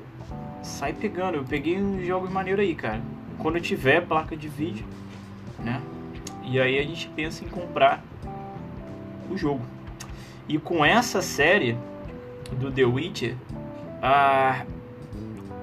Sai 0.69 0.93
pegando. 0.93 1.37
Eu 1.37 1.45
peguei 1.45 1.81
uns 1.81 2.07
jogos 2.07 2.31
maneiros 2.31 2.61
aí, 2.61 2.75
cara. 2.75 3.01
Quando 3.39 3.57
eu 3.57 3.63
tiver 3.63 4.07
placa 4.07 4.37
de 4.37 4.49
vídeo, 4.49 4.85
né? 5.59 5.81
E 6.45 6.61
aí 6.61 6.79
a 6.79 6.83
gente 6.83 7.09
pensa 7.09 7.45
em 7.45 7.49
comprar 7.49 8.03
o 9.31 9.37
jogo. 9.37 9.63
E 10.47 10.59
com 10.59 10.85
essa 10.85 11.21
série 11.21 11.77
do 12.53 12.71
The 12.71 12.85
Witcher, 12.85 13.35
a 14.03 14.65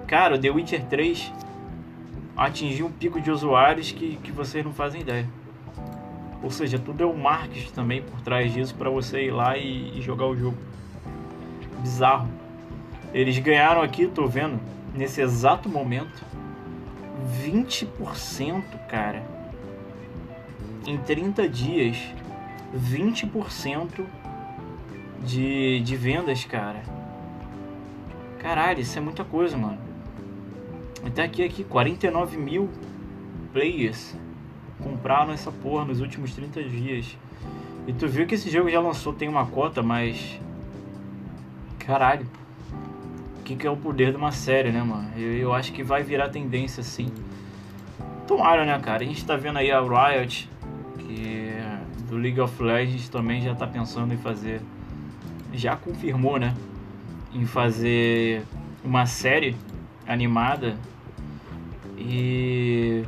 cara, 0.07 0.35
o 0.35 0.39
The 0.39 0.49
Witcher 0.49 0.85
3 0.85 1.31
atingiu 2.35 2.87
um 2.87 2.91
pico 2.91 3.21
de 3.21 3.31
usuários 3.31 3.91
que, 3.91 4.17
que 4.17 4.31
vocês 4.31 4.63
não 4.63 4.73
fazem 4.73 5.01
ideia. 5.01 5.27
Ou 6.43 6.51
seja, 6.51 6.77
tudo 6.77 7.03
é 7.03 7.05
o 7.05 7.17
marketing 7.17 7.71
também 7.71 8.01
por 8.01 8.21
trás 8.21 8.53
disso 8.53 8.75
para 8.75 8.89
você 8.89 9.25
ir 9.25 9.31
lá 9.31 9.57
e, 9.57 9.97
e 9.97 10.01
jogar 10.01 10.25
o 10.25 10.35
jogo. 10.35 10.57
Bizarro. 11.81 12.29
Eles 13.13 13.37
ganharam 13.39 13.81
aqui, 13.81 14.07
tô 14.07 14.27
vendo, 14.27 14.59
nesse 14.95 15.21
exato 15.21 15.69
momento, 15.69 16.23
20%, 17.43 18.63
cara. 18.87 19.23
Em 20.85 20.97
30 20.97 21.49
dias, 21.49 21.97
20% 22.75 24.05
de, 25.23 25.79
de 25.81 25.95
vendas, 25.95 26.45
cara. 26.45 26.83
Caralho, 28.39 28.81
isso 28.81 28.97
é 28.97 29.01
muita 29.01 29.23
coisa, 29.23 29.57
mano. 29.57 29.79
Até 31.05 31.23
aqui, 31.23 31.43
aqui, 31.43 31.63
49 31.63 32.37
mil 32.37 32.69
players 33.51 34.15
compraram 34.83 35.33
essa 35.33 35.51
porra 35.51 35.85
nos 35.85 35.99
últimos 36.01 36.33
30 36.33 36.63
dias. 36.63 37.17
E 37.87 37.93
tu 37.93 38.07
viu 38.07 38.25
que 38.25 38.35
esse 38.35 38.49
jogo 38.49 38.69
já 38.69 38.79
lançou, 38.79 39.13
tem 39.13 39.27
uma 39.27 39.45
cota, 39.45 39.81
mas. 39.81 40.39
Caralho. 41.79 42.27
Que, 43.45 43.55
que 43.55 43.65
é 43.65 43.69
o 43.69 43.77
poder 43.77 44.11
de 44.11 44.17
uma 44.17 44.31
série, 44.31 44.71
né, 44.71 44.83
mano? 44.83 45.07
Eu, 45.15 45.31
eu 45.33 45.53
acho 45.53 45.71
que 45.71 45.83
vai 45.83 46.03
virar 46.03 46.29
tendência 46.29 46.83
sim. 46.83 47.09
Tomara, 48.27 48.65
né, 48.65 48.77
cara? 48.79 49.03
A 49.03 49.05
gente 49.05 49.23
tá 49.23 49.37
vendo 49.37 49.59
aí 49.59 49.71
a 49.71 49.79
Riot, 49.79 50.49
que 50.97 51.53
do 52.09 52.17
League 52.17 52.39
of 52.39 52.61
Legends 52.61 53.07
também 53.09 53.41
já 53.41 53.53
tá 53.53 53.67
pensando 53.67 54.13
em 54.13 54.17
fazer. 54.17 54.61
Já 55.53 55.75
confirmou, 55.75 56.39
né? 56.39 56.55
Em 57.33 57.45
fazer 57.45 58.43
uma 58.83 59.05
série 59.05 59.55
animada. 60.07 60.75
E 61.97 63.03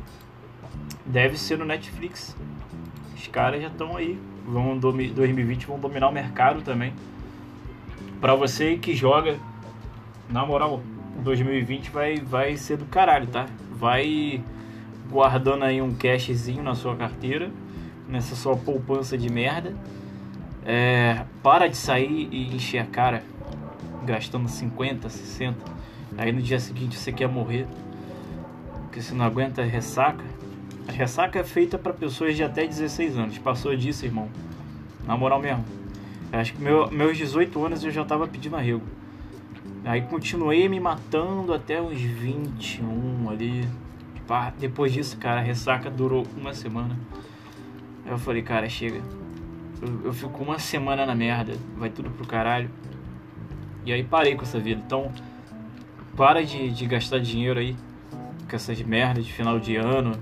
deve 1.04 1.36
ser 1.36 1.58
no 1.58 1.64
Netflix. 1.64 2.36
Os 3.16 3.26
caras 3.26 3.60
já 3.60 3.68
estão 3.68 3.96
aí. 3.96 4.18
Vão 4.46 4.78
domi 4.78 5.08
2020 5.08 5.66
vão 5.66 5.78
dominar 5.78 6.08
o 6.08 6.12
mercado 6.12 6.62
também. 6.62 6.92
Pra 8.20 8.34
você 8.34 8.76
que 8.76 8.94
joga, 8.94 9.38
na 10.28 10.44
moral, 10.44 10.82
2020 11.22 11.90
vai, 11.90 12.16
vai 12.16 12.56
ser 12.56 12.76
do 12.76 12.84
caralho, 12.84 13.26
tá? 13.26 13.46
Vai 13.72 14.42
guardando 15.10 15.64
aí 15.64 15.80
um 15.80 15.94
cashzinho 15.94 16.62
na 16.62 16.74
sua 16.74 16.94
carteira, 16.96 17.50
nessa 18.08 18.36
sua 18.36 18.56
poupança 18.56 19.16
de 19.16 19.30
merda. 19.30 19.74
É, 20.64 21.24
para 21.42 21.66
de 21.66 21.76
sair 21.76 22.28
e 22.30 22.54
encher 22.54 22.78
a 22.78 22.84
cara 22.84 23.22
gastando 24.04 24.48
50, 24.48 25.08
60. 25.08 25.56
Aí 26.16 26.32
no 26.32 26.42
dia 26.42 26.58
seguinte 26.58 26.96
você 26.96 27.12
quer 27.12 27.28
morrer 27.28 27.66
porque 28.98 29.00
você 29.00 29.14
não 29.14 29.24
aguenta 29.24 29.62
a 29.62 29.64
ressaca. 29.64 30.24
A 30.86 30.92
ressaca 30.92 31.38
é 31.38 31.44
feita 31.44 31.78
para 31.78 31.92
pessoas 31.92 32.36
de 32.36 32.42
até 32.42 32.66
16 32.66 33.16
anos. 33.16 33.38
Passou 33.38 33.76
disso, 33.76 34.04
irmão. 34.04 34.28
Na 35.06 35.16
moral 35.16 35.40
mesmo. 35.40 35.64
Eu 36.32 36.38
acho 36.38 36.52
que 36.52 36.60
meu, 36.60 36.90
meus 36.90 37.16
18 37.16 37.64
anos 37.64 37.84
eu 37.84 37.90
já 37.90 38.04
tava 38.04 38.26
pedindo 38.26 38.56
arrego. 38.56 38.82
Aí 39.88 40.02
continuei 40.02 40.68
me 40.68 40.78
matando 40.78 41.54
até 41.54 41.80
uns 41.80 41.98
21 41.98 43.30
ali. 43.30 43.66
Depois 44.58 44.92
disso, 44.92 45.16
cara, 45.16 45.40
a 45.40 45.42
ressaca 45.42 45.88
durou 45.88 46.26
uma 46.36 46.52
semana. 46.52 46.94
Aí 48.04 48.12
eu 48.12 48.18
falei, 48.18 48.42
cara, 48.42 48.68
chega. 48.68 49.00
Eu, 49.80 50.04
eu 50.04 50.12
fico 50.12 50.42
uma 50.42 50.58
semana 50.58 51.06
na 51.06 51.14
merda. 51.14 51.54
Vai 51.78 51.88
tudo 51.88 52.10
pro 52.10 52.26
caralho. 52.26 52.70
E 53.86 53.90
aí 53.90 54.04
parei 54.04 54.34
com 54.34 54.42
essa 54.42 54.60
vida. 54.60 54.82
Então, 54.84 55.10
para 56.14 56.44
de, 56.44 56.70
de 56.70 56.84
gastar 56.84 57.18
dinheiro 57.18 57.58
aí 57.58 57.74
com 58.46 58.56
essas 58.56 58.82
merdas 58.82 59.24
de 59.24 59.32
final 59.32 59.58
de 59.58 59.76
ano, 59.76 60.12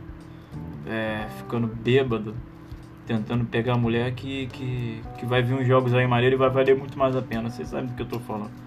é, 0.87 1.27
ficando 1.39 1.67
bêbado, 1.67 2.37
tentando 3.05 3.45
pegar 3.45 3.73
a 3.73 3.77
mulher 3.77 4.15
que, 4.15 4.47
que, 4.47 5.03
que 5.19 5.27
vai 5.27 5.43
vir 5.43 5.55
uns 5.55 5.67
jogos 5.67 5.93
aí 5.93 6.07
maneiro 6.07 6.37
e 6.37 6.39
vai 6.39 6.51
valer 6.51 6.79
muito 6.79 6.97
mais 6.97 7.17
a 7.17 7.23
pena. 7.23 7.51
Vocês 7.51 7.67
sabem 7.67 7.87
do 7.87 7.95
que 7.95 8.03
eu 8.03 8.07
tô 8.07 8.21
falando. 8.21 8.65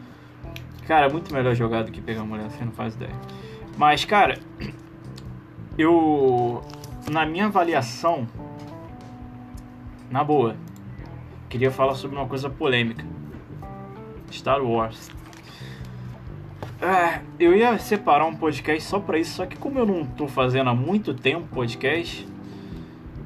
Cara, 0.90 1.06
é 1.06 1.10
muito 1.12 1.32
melhor 1.32 1.54
jogar 1.54 1.84
do 1.84 1.92
que 1.92 2.02
pegar 2.02 2.22
a 2.22 2.26
mulher, 2.26 2.50
você 2.50 2.66
não 2.66 2.72
faz 2.72 2.96
ideia. 2.96 3.14
Mas, 3.78 4.06
cara, 4.06 4.40
eu. 5.78 6.64
Na 7.12 7.28
minha 7.28 7.46
avaliação, 7.46 8.28
na 10.10 10.24
boa, 10.24 10.56
queria 11.48 11.70
falar 11.70 11.94
sobre 11.94 12.18
uma 12.18 12.26
coisa 12.26 12.50
polêmica: 12.50 13.06
Star 14.32 14.64
Wars. 14.64 15.12
Ah, 16.82 17.22
eu 17.40 17.56
ia 17.56 17.78
separar 17.78 18.26
um 18.26 18.36
podcast 18.36 18.82
só 18.82 19.00
pra 19.00 19.20
isso, 19.20 19.36
só 19.36 19.46
que 19.46 19.58
como 19.58 19.78
eu 19.78 19.86
não 19.86 20.04
tô 20.04 20.28
fazendo 20.28 20.72
há 20.72 20.74
muito 20.74 21.14
tempo 21.14 21.48
podcast, 21.54 22.28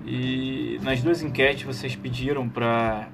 e 0.06 0.82
nas 0.84 1.02
duas 1.02 1.22
enquetes 1.22 1.64
vocês 1.64 1.96
pediram 1.96 2.50
pra, 2.50 3.08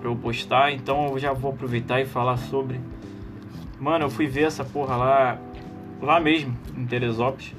pra 0.00 0.08
eu 0.08 0.14
postar, 0.14 0.70
então 0.70 1.08
eu 1.08 1.18
já 1.18 1.32
vou 1.32 1.50
aproveitar 1.50 2.00
e 2.00 2.06
falar 2.06 2.36
sobre. 2.36 2.80
Mano, 3.82 4.04
eu 4.04 4.10
fui 4.10 4.28
ver 4.28 4.44
essa 4.44 4.64
porra 4.64 4.94
lá, 4.96 5.38
lá 6.00 6.20
mesmo, 6.20 6.56
em 6.76 6.86
Teresópolis. 6.86 7.52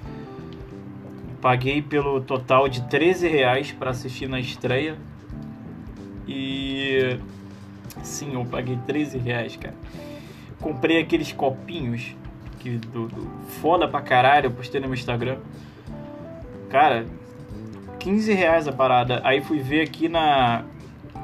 Paguei 1.42 1.82
pelo 1.82 2.22
total 2.22 2.70
de 2.70 2.82
13 2.84 3.28
reais 3.28 3.74
pra 3.74 3.90
assistir 3.90 4.30
na 4.30 4.40
estreia. 4.40 4.98
E. 6.26 7.20
Sim, 8.02 8.36
eu 8.36 8.46
paguei 8.46 8.80
13 8.88 9.18
reais, 9.18 9.58
cara. 9.58 9.76
Comprei 10.62 11.02
aqueles 11.02 11.34
copinhos 11.34 12.16
que 12.60 12.78
do, 12.78 13.08
do 13.10 13.28
foda 13.62 13.86
pra 13.86 14.00
caralho, 14.02 14.46
eu 14.46 14.52
postei 14.52 14.80
no 14.80 14.88
meu 14.88 14.94
Instagram. 14.96 15.40
Cara, 16.70 17.06
15 18.00 18.32
reais 18.32 18.66
a 18.66 18.72
parada. 18.72 19.20
Aí 19.26 19.42
fui 19.42 19.60
ver 19.60 19.82
aqui 19.82 20.08
na, 20.08 20.64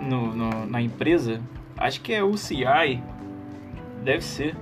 no, 0.02 0.36
no- 0.36 0.66
na 0.66 0.82
empresa, 0.82 1.40
acho 1.78 2.02
que 2.02 2.12
é 2.12 2.22
UCI, 2.22 3.02
deve 4.04 4.26
ser. 4.26 4.58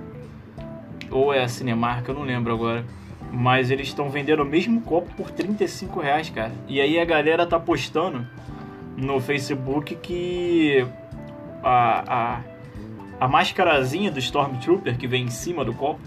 Ou 1.10 1.32
é 1.32 1.42
a 1.42 1.48
Cinemark, 1.48 2.06
eu 2.08 2.14
não 2.14 2.22
lembro 2.22 2.52
agora. 2.52 2.84
Mas 3.32 3.70
eles 3.70 3.88
estão 3.88 4.08
vendendo 4.08 4.42
o 4.42 4.46
mesmo 4.46 4.80
copo 4.80 5.12
por 5.14 5.30
35 5.30 6.00
reais, 6.00 6.30
cara. 6.30 6.52
E 6.66 6.80
aí 6.80 6.98
a 6.98 7.04
galera 7.04 7.46
tá 7.46 7.60
postando 7.60 8.26
no 8.96 9.20
Facebook 9.20 9.94
que 9.96 10.86
a, 11.62 12.04
a, 12.08 12.40
a 13.20 13.28
mascarazinha 13.28 14.10
do 14.10 14.18
Stormtrooper 14.18 14.96
que 14.96 15.06
vem 15.06 15.24
em 15.24 15.30
cima 15.30 15.64
do 15.64 15.74
copo, 15.74 16.00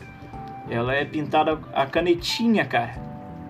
ela 0.69 0.93
é 0.93 1.05
pintada 1.05 1.59
a 1.73 1.85
canetinha, 1.85 2.65
cara. 2.65 2.95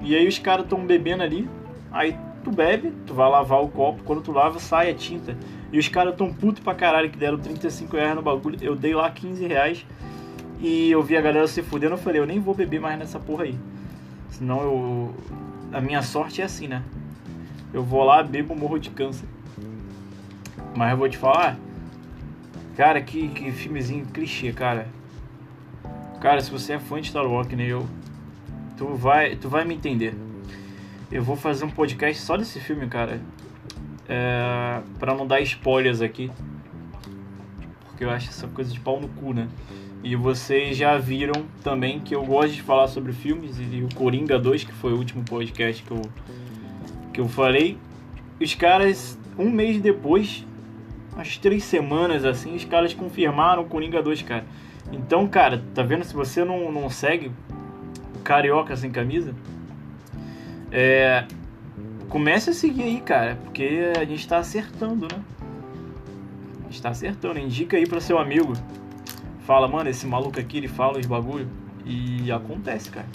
E 0.02 0.16
aí 0.16 0.28
os 0.28 0.40
caras 0.40 0.66
estão 0.66 0.86
bebendo 0.86 1.24
ali, 1.24 1.48
aí 1.92 2.18
tu 2.44 2.52
bebe, 2.52 2.92
tu 3.06 3.14
vai 3.14 3.30
lavar 3.30 3.64
o 3.64 3.70
copo, 3.70 4.04
quando 4.04 4.22
tu 4.22 4.32
lava 4.32 4.60
sai 4.60 4.90
a 4.90 4.94
tinta. 4.94 5.38
E 5.72 5.80
os 5.80 5.88
caras 5.88 6.16
tão 6.16 6.34
puto 6.34 6.62
pra 6.62 6.76
caralho 6.76 7.10
que 7.10 7.18
deram 7.18 7.38
35 7.38 7.96
reais 7.96 8.16
no 8.16 8.22
bagulho. 8.22 8.58
Eu 8.62 8.76
dei 8.76 8.94
lá 8.94 9.10
15 9.10 9.46
reais 9.46 9.86
e 10.62 10.92
eu 10.92 11.02
vi 11.02 11.18
a 11.18 11.22
galera 11.22 11.48
se 11.48 11.64
fudendo. 11.64 11.96
Eu 11.96 11.98
falei, 11.98 12.22
eu 12.22 12.26
nem 12.26 12.40
vou 12.40 12.54
beber 12.54 12.80
mais 12.80 12.98
nessa 12.98 13.20
porra 13.20 13.46
aí. 13.46 13.58
Senão 14.30 14.62
eu. 14.62 15.16
A 15.74 15.82
minha 15.82 16.04
sorte 16.04 16.42
é 16.42 16.46
assim, 16.46 16.68
né? 16.68 16.84
Eu 17.74 17.84
vou 17.84 18.04
lá, 18.04 18.22
bebo, 18.22 18.56
morro 18.56 18.78
de 18.78 18.92
câncer. 18.92 19.28
Mas 20.76 20.92
eu 20.92 20.98
vou 20.98 21.10
te 21.10 21.18
falar. 21.18 21.58
Cara, 22.78 23.02
que, 23.02 23.30
que 23.30 23.52
filmezinho 23.52 24.06
clichê, 24.06 24.52
cara. 24.54 24.88
Cara, 26.20 26.40
se 26.42 26.52
você 26.52 26.74
é 26.74 26.80
fã 26.80 27.02
de 27.02 27.10
Star 27.10 27.26
Wars, 27.26 27.48
que 27.48 27.56
nem 27.56 27.68
eu, 27.68 27.88
tu 28.78 28.88
vai, 28.94 29.36
tu 29.36 29.50
vai 29.50 29.66
me 29.66 29.74
entender. 29.74 30.14
Eu 31.12 31.24
vou 31.24 31.36
fazer 31.36 31.66
um 31.66 31.70
podcast 31.70 32.22
só 32.22 32.38
desse 32.38 32.60
filme, 32.60 32.88
cara. 32.88 33.20
É, 34.08 34.82
pra 35.00 35.16
não 35.16 35.26
dar 35.26 35.42
spoilers 35.42 36.02
aqui. 36.02 36.32
Porque 37.88 38.04
eu 38.04 38.10
acho 38.12 38.30
essa 38.30 38.48
coisa 38.48 38.72
de 38.72 38.80
pau 38.80 39.00
no 39.00 39.08
cu, 39.08 39.34
né? 39.34 39.48
E 40.04 40.16
vocês 40.16 40.76
já 40.76 40.98
viram 40.98 41.46
também 41.64 42.00
que 42.00 42.16
eu 42.16 42.26
gosto 42.26 42.54
de 42.54 42.62
falar 42.62 42.88
sobre 42.88 43.14
filmes. 43.14 43.58
E 43.60 43.84
o 43.84 43.96
Coringa 43.96 44.40
2, 44.40 44.64
que 44.64 44.74
foi 44.74 44.94
o 44.94 44.98
último 44.98 45.24
podcast 45.24 45.84
que 45.84 45.92
eu, 45.92 46.02
que 47.14 47.22
eu 47.22 47.28
falei. 47.28 47.78
Os 48.40 48.56
caras 48.56 49.20
um 49.38 49.50
mês 49.50 49.80
depois, 49.80 50.46
umas 51.14 51.38
três 51.38 51.64
semanas 51.64 52.26
assim, 52.26 52.56
os 52.56 52.66
caras 52.66 52.94
confirmaram 52.94 53.64
o 53.64 53.66
Coringa 53.66 54.02
2, 54.02 54.22
cara. 54.24 54.46
Então, 54.92 55.28
cara, 55.28 55.64
tá 55.74 55.84
vendo? 55.84 56.04
Se 56.04 56.14
você 56.14 56.44
não, 56.44 56.72
não 56.72 56.90
segue 56.90 57.32
Carioca 58.24 58.76
Sem 58.76 58.92
Camisa, 58.92 59.34
é, 60.72 61.26
comece 62.10 62.50
a 62.50 62.54
seguir 62.54 62.84
aí, 62.84 63.02
cara, 63.02 63.38
porque 63.44 63.92
a 63.98 64.06
gente 64.06 64.28
tá 64.28 64.38
acertando, 64.38 65.08
né? 65.12 65.22
A 66.62 66.64
gente 66.72 66.82
tá 66.82 66.90
acertando. 66.90 67.40
Indica 67.40 67.78
aí 67.78 67.86
pra 67.86 68.02
seu 68.02 68.18
amigo. 68.18 68.54
Fala, 69.46 69.68
mano, 69.68 69.90
esse 69.90 70.06
maluco 70.06 70.40
aqui, 70.40 70.58
ele 70.58 70.68
fala 70.68 71.00
os 71.00 71.06
bagulho. 71.06 71.50
E 71.86 72.32
acontece, 72.32 72.90
cara. 72.90 73.08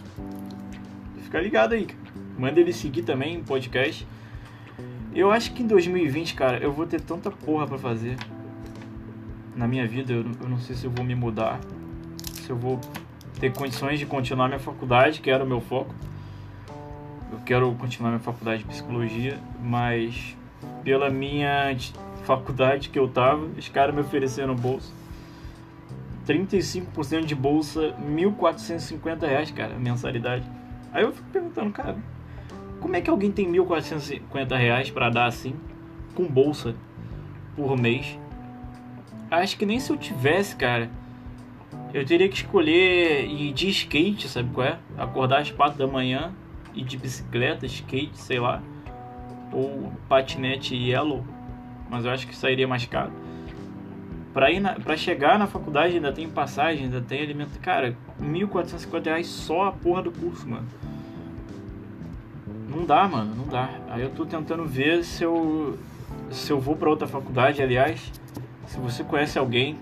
Fica 1.22 1.40
ligado 1.40 1.72
aí, 1.72 1.86
cara. 1.86 1.98
Manda 2.38 2.60
ele 2.60 2.72
seguir 2.72 3.02
também 3.02 3.42
podcast. 3.42 4.06
Eu 5.14 5.30
acho 5.30 5.52
que 5.52 5.62
em 5.62 5.66
2020, 5.66 6.34
cara, 6.34 6.58
eu 6.58 6.72
vou 6.72 6.86
ter 6.86 7.00
tanta 7.00 7.30
porra 7.30 7.66
pra 7.66 7.78
fazer 7.78 8.16
na 9.54 9.66
minha 9.66 9.86
vida. 9.86 10.12
Eu, 10.12 10.24
eu 10.42 10.48
não 10.48 10.58
sei 10.58 10.76
se 10.76 10.84
eu 10.84 10.90
vou 10.90 11.04
me 11.04 11.14
mudar, 11.14 11.58
se 12.32 12.50
eu 12.50 12.56
vou 12.56 12.78
ter 13.40 13.52
condições 13.52 13.98
de 13.98 14.06
continuar 14.06 14.48
minha 14.48 14.60
faculdade, 14.60 15.20
que 15.20 15.30
era 15.30 15.42
o 15.42 15.46
meu 15.46 15.60
foco. 15.60 15.94
Eu 17.32 17.38
quero 17.44 17.72
continuar 17.74 18.10
minha 18.10 18.20
faculdade 18.20 18.62
de 18.62 18.68
psicologia, 18.68 19.38
mas 19.62 20.36
pela 20.84 21.08
minha 21.08 21.74
faculdade 22.24 22.88
que 22.88 22.98
eu 22.98 23.08
tava, 23.08 23.46
os 23.56 23.68
caras 23.68 23.94
me 23.94 24.00
ofereceram 24.00 24.54
bolsa. 24.54 24.92
35% 26.26 27.24
de 27.24 27.34
bolsa, 27.34 27.94
1.450 28.00 29.26
reais, 29.26 29.50
cara, 29.50 29.78
mensalidade. 29.78 30.44
Aí 30.92 31.02
eu 31.02 31.12
fico 31.12 31.28
perguntando, 31.30 31.70
cara, 31.70 31.96
como 32.80 32.96
é 32.96 33.00
que 33.00 33.08
alguém 33.08 33.30
tem 33.30 33.50
1.450 33.52 34.56
reais 34.56 34.90
para 34.90 35.08
dar 35.08 35.26
assim, 35.26 35.54
com 36.14 36.24
bolsa, 36.24 36.74
por 37.54 37.76
mês? 37.78 38.18
Acho 39.30 39.56
que 39.56 39.64
nem 39.64 39.78
se 39.80 39.90
eu 39.90 39.96
tivesse, 39.96 40.56
cara, 40.56 40.90
eu 41.94 42.04
teria 42.04 42.28
que 42.28 42.36
escolher 42.36 43.26
ir 43.26 43.52
de 43.52 43.68
skate, 43.68 44.28
sabe 44.28 44.50
qual 44.52 44.66
é? 44.66 44.78
Acordar 44.98 45.40
às 45.40 45.50
4 45.50 45.78
da 45.78 45.86
manhã, 45.86 46.32
ir 46.74 46.84
de 46.84 46.96
bicicleta, 46.96 47.66
skate, 47.66 48.18
sei 48.18 48.38
lá. 48.38 48.62
Ou 49.52 49.92
patinete 50.08 50.74
yellow, 50.74 51.24
mas 51.88 52.04
eu 52.04 52.10
acho 52.10 52.26
que 52.26 52.36
sairia 52.36 52.68
mais 52.68 52.84
caro. 52.84 53.12
Pra, 54.36 54.50
ir 54.50 54.60
na, 54.60 54.74
pra 54.74 54.98
chegar 54.98 55.38
na 55.38 55.46
faculdade 55.46 55.94
ainda 55.94 56.12
tem 56.12 56.28
passagem, 56.28 56.84
ainda 56.84 57.00
tem 57.00 57.22
alimento. 57.22 57.58
Cara, 57.58 57.96
1.450 58.20 59.06
reais 59.06 59.26
só 59.28 59.68
a 59.68 59.72
porra 59.72 60.02
do 60.02 60.12
curso, 60.12 60.46
mano. 60.46 60.66
Não 62.68 62.84
dá, 62.84 63.08
mano, 63.08 63.34
não 63.34 63.46
dá. 63.46 63.70
Aí 63.88 64.02
eu 64.02 64.10
tô 64.10 64.26
tentando 64.26 64.66
ver 64.66 65.02
se 65.04 65.24
eu 65.24 65.78
se 66.30 66.52
eu 66.52 66.60
vou 66.60 66.76
para 66.76 66.90
outra 66.90 67.08
faculdade, 67.08 67.62
aliás, 67.62 68.12
se 68.66 68.78
você 68.78 69.02
conhece 69.02 69.38
alguém 69.38 69.78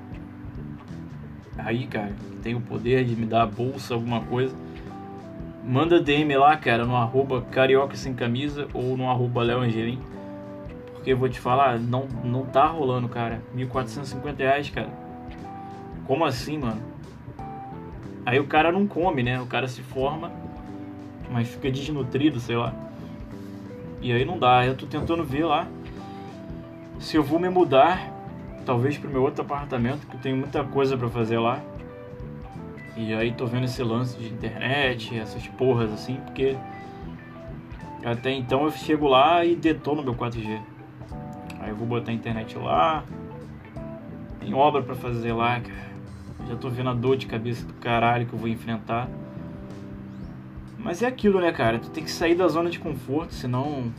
aí, 1.58 1.88
cara, 1.88 2.12
que 2.12 2.36
tem 2.36 2.54
o 2.54 2.60
poder 2.60 3.04
de 3.04 3.16
me 3.16 3.26
dar 3.26 3.46
bolsa, 3.46 3.92
alguma 3.94 4.20
coisa, 4.20 4.54
manda 5.64 6.00
DM 6.00 6.32
lá, 6.36 6.56
cara, 6.56 6.86
no 6.86 6.94
arroba 6.94 7.42
carioca 7.42 7.96
sem 7.96 8.14
camisa 8.14 8.68
ou 8.72 8.96
no 8.96 9.10
arroba 9.10 9.42
Léo 9.42 9.62
Angelim. 9.62 9.98
Porque 11.04 11.14
vou 11.14 11.28
te 11.28 11.38
falar, 11.38 11.78
não, 11.78 12.08
não 12.24 12.46
tá 12.46 12.64
rolando, 12.64 13.10
cara. 13.10 13.42
1.450 13.54 14.38
reais, 14.38 14.70
cara. 14.70 14.88
Como 16.06 16.24
assim, 16.24 16.56
mano? 16.56 16.80
Aí 18.24 18.40
o 18.40 18.46
cara 18.46 18.72
não 18.72 18.86
come, 18.86 19.22
né? 19.22 19.38
O 19.38 19.44
cara 19.44 19.68
se 19.68 19.82
forma, 19.82 20.32
mas 21.30 21.46
fica 21.46 21.70
desnutrido, 21.70 22.40
sei 22.40 22.56
lá. 22.56 22.74
E 24.00 24.10
aí 24.12 24.24
não 24.24 24.38
dá. 24.38 24.64
Eu 24.64 24.74
tô 24.74 24.86
tentando 24.86 25.22
ver 25.22 25.44
lá 25.44 25.68
se 26.98 27.18
eu 27.18 27.22
vou 27.22 27.38
me 27.38 27.50
mudar, 27.50 28.10
talvez 28.64 28.96
pro 28.96 29.10
meu 29.10 29.24
outro 29.24 29.42
apartamento, 29.42 30.06
que 30.06 30.16
eu 30.16 30.20
tenho 30.20 30.38
muita 30.38 30.64
coisa 30.64 30.96
para 30.96 31.10
fazer 31.10 31.38
lá. 31.38 31.60
E 32.96 33.12
aí 33.12 33.30
tô 33.30 33.44
vendo 33.44 33.64
esse 33.64 33.82
lance 33.82 34.16
de 34.16 34.32
internet, 34.32 35.18
essas 35.18 35.46
porras 35.48 35.92
assim, 35.92 36.14
porque 36.24 36.56
até 38.02 38.32
então 38.32 38.64
eu 38.64 38.70
chego 38.70 39.06
lá 39.06 39.44
e 39.44 39.54
detono 39.54 40.02
meu 40.02 40.14
4G. 40.14 40.72
Aí 41.64 41.70
eu 41.70 41.76
vou 41.76 41.86
botar 41.86 42.10
a 42.10 42.14
internet 42.14 42.58
lá. 42.58 43.02
Tem 44.38 44.52
obra 44.52 44.82
para 44.82 44.94
fazer 44.94 45.32
lá, 45.32 45.60
cara. 45.60 45.94
Já 46.46 46.56
tô 46.56 46.68
vendo 46.68 46.90
a 46.90 46.94
dor 46.94 47.16
de 47.16 47.26
cabeça 47.26 47.64
do 47.64 47.72
caralho 47.72 48.26
que 48.26 48.34
eu 48.34 48.38
vou 48.38 48.48
enfrentar. 48.48 49.08
Mas 50.78 51.02
é 51.02 51.06
aquilo, 51.06 51.40
né, 51.40 51.50
cara? 51.52 51.78
Tu 51.78 51.88
tem 51.88 52.04
que 52.04 52.10
sair 52.10 52.34
da 52.34 52.46
zona 52.48 52.68
de 52.68 52.78
conforto, 52.78 53.32
senão. 53.32 53.90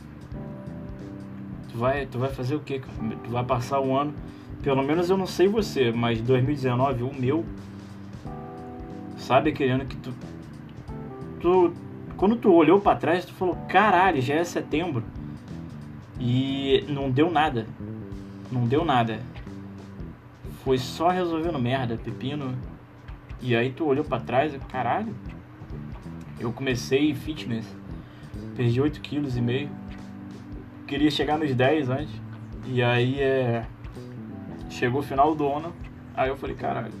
Tu 1.72 1.76
vai, 1.76 2.06
tu 2.06 2.20
vai 2.20 2.30
fazer 2.30 2.54
o 2.54 2.60
quê? 2.60 2.80
Tu 3.24 3.30
vai 3.30 3.42
passar 3.42 3.80
um 3.80 3.96
ano. 3.96 4.14
Pelo 4.62 4.84
menos 4.84 5.10
eu 5.10 5.16
não 5.16 5.26
sei 5.26 5.48
você, 5.48 5.90
mas 5.90 6.20
2019, 6.20 7.02
o 7.02 7.12
meu. 7.12 7.44
Sabe 9.16 9.50
aquele 9.50 9.72
ano 9.72 9.86
que 9.86 9.96
tu. 9.96 10.14
Tu. 11.40 11.72
Quando 12.16 12.36
tu 12.36 12.52
olhou 12.52 12.80
para 12.80 12.96
trás, 12.96 13.24
tu 13.24 13.34
falou: 13.34 13.56
caralho, 13.68 14.22
já 14.22 14.34
é 14.34 14.44
setembro. 14.44 15.02
E 16.18 16.84
não 16.88 17.10
deu 17.10 17.30
nada. 17.30 17.66
Não 18.50 18.66
deu 18.66 18.84
nada. 18.84 19.20
Foi 20.64 20.78
só 20.78 21.08
resolvendo 21.08 21.58
merda, 21.58 21.96
pepino. 21.96 22.56
E 23.40 23.54
aí 23.54 23.70
tu 23.70 23.84
olhou 23.84 24.04
para 24.04 24.22
trás 24.22 24.54
e 24.54 24.58
caralho. 24.58 25.14
Eu 26.40 26.52
comecei 26.52 27.14
fitness. 27.14 27.66
Perdi 28.56 28.80
8 28.80 29.00
quilos 29.00 29.36
e 29.36 29.40
meio. 29.40 29.68
Queria 30.86 31.10
chegar 31.10 31.38
nos 31.38 31.54
10 31.54 31.90
antes. 31.90 32.14
E 32.66 32.82
aí 32.82 33.20
é. 33.20 33.64
Chegou 34.70 35.00
o 35.00 35.04
final 35.04 35.34
do 35.34 35.46
ano. 35.50 35.72
Aí 36.14 36.28
eu 36.28 36.36
falei, 36.36 36.56
caralho. 36.56 36.92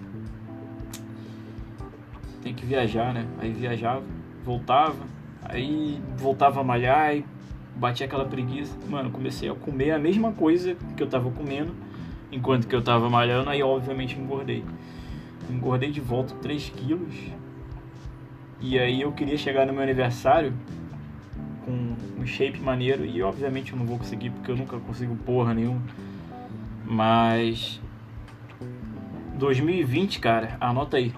Tem 2.42 2.54
que 2.54 2.64
viajar, 2.64 3.12
né? 3.12 3.26
Aí 3.38 3.52
viajava, 3.52 4.04
voltava. 4.44 5.04
Aí 5.42 6.00
voltava 6.16 6.60
a 6.60 6.64
malhar 6.64 7.16
e 7.16 7.24
bati 7.76 8.02
aquela 8.02 8.24
preguiça. 8.24 8.76
Mano, 8.88 9.10
comecei 9.10 9.48
a 9.48 9.54
comer 9.54 9.92
a 9.92 9.98
mesma 9.98 10.32
coisa 10.32 10.76
que 10.96 11.02
eu 11.02 11.06
tava 11.06 11.30
comendo 11.30 11.74
enquanto 12.32 12.66
que 12.66 12.74
eu 12.74 12.82
tava 12.82 13.08
malhando, 13.08 13.50
aí 13.50 13.62
obviamente 13.62 14.18
engordei. 14.18 14.64
Engordei 15.50 15.90
de 15.90 16.00
volta 16.00 16.34
3 16.36 16.70
quilos. 16.70 17.14
E 18.60 18.78
aí 18.78 19.00
eu 19.00 19.12
queria 19.12 19.36
chegar 19.36 19.66
no 19.66 19.72
meu 19.72 19.82
aniversário 19.82 20.52
com 21.64 21.94
um 22.20 22.26
shape 22.26 22.58
maneiro 22.60 23.04
e 23.04 23.22
obviamente 23.22 23.72
eu 23.72 23.78
não 23.78 23.86
vou 23.86 23.98
conseguir 23.98 24.30
porque 24.30 24.50
eu 24.50 24.56
nunca 24.56 24.78
consigo 24.78 25.14
porra 25.16 25.54
nenhuma. 25.54 25.82
Mas 26.84 27.80
2020, 29.34 30.20
cara, 30.20 30.56
anota 30.60 30.96
aí. 30.96 31.12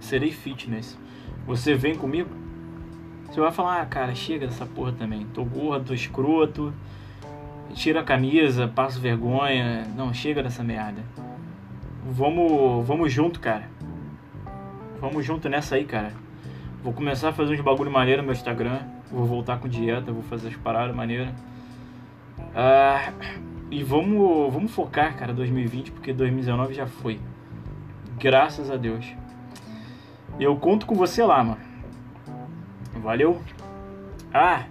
Serei 0.00 0.32
fitness. 0.32 0.98
Você 1.46 1.74
vem 1.74 1.94
comigo? 1.94 2.30
Você 3.30 3.40
vai 3.40 3.52
falar, 3.52 3.82
ah, 3.82 3.86
cara, 3.86 4.14
chega 4.14 4.46
dessa 4.46 4.64
porra 4.64 4.92
também. 4.92 5.26
Tô 5.34 5.44
gordo, 5.44 5.86
tô 5.86 5.94
escroto. 5.94 6.72
Tira 7.74 8.00
a 8.00 8.04
camisa, 8.04 8.66
passo 8.66 8.98
vergonha. 9.00 9.86
Não, 9.94 10.12
chega 10.14 10.42
dessa 10.42 10.64
merda. 10.64 11.02
Vamos, 12.04 12.86
vamos 12.86 13.12
junto, 13.12 13.38
cara. 13.38 13.68
Vamos 15.00 15.24
junto 15.24 15.48
nessa 15.48 15.74
aí, 15.74 15.84
cara. 15.84 16.12
Vou 16.82 16.92
começar 16.92 17.28
a 17.28 17.32
fazer 17.32 17.52
uns 17.54 17.60
bagulho 17.60 17.90
maneiro 17.90 18.22
no 18.22 18.26
meu 18.26 18.34
Instagram. 18.34 18.80
Vou 19.12 19.26
voltar 19.26 19.58
com 19.58 19.68
dieta, 19.68 20.10
vou 20.10 20.22
fazer 20.22 20.48
as 20.48 20.56
paradas 20.56 20.96
maneiras. 20.96 21.28
Ah, 22.54 23.12
e 23.70 23.82
vamos, 23.82 24.52
vamos 24.52 24.72
focar, 24.72 25.14
cara, 25.16 25.34
2020, 25.34 25.92
porque 25.92 26.12
2019 26.14 26.72
já 26.72 26.86
foi. 26.86 27.20
Graças 28.18 28.70
a 28.70 28.76
Deus. 28.76 29.06
Eu 30.40 30.56
conto 30.56 30.86
com 30.86 30.94
você 30.94 31.22
lá, 31.22 31.44
mano. 31.44 31.67
Valeu. 32.98 33.40
Ah, 34.32 34.64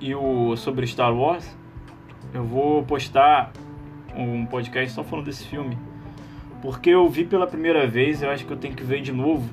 e 0.00 0.14
o 0.14 0.56
sobre 0.56 0.86
Star 0.86 1.14
Wars, 1.14 1.56
eu 2.32 2.44
vou 2.44 2.82
postar 2.84 3.52
um 4.14 4.46
podcast 4.46 4.94
só 4.94 5.04
falando 5.04 5.26
desse 5.26 5.44
filme. 5.44 5.76
Porque 6.62 6.90
eu 6.90 7.08
vi 7.08 7.24
pela 7.24 7.46
primeira 7.46 7.86
vez, 7.86 8.22
eu 8.22 8.30
acho 8.30 8.44
que 8.46 8.52
eu 8.52 8.56
tenho 8.56 8.74
que 8.74 8.82
ver 8.82 9.02
de 9.02 9.12
novo 9.12 9.48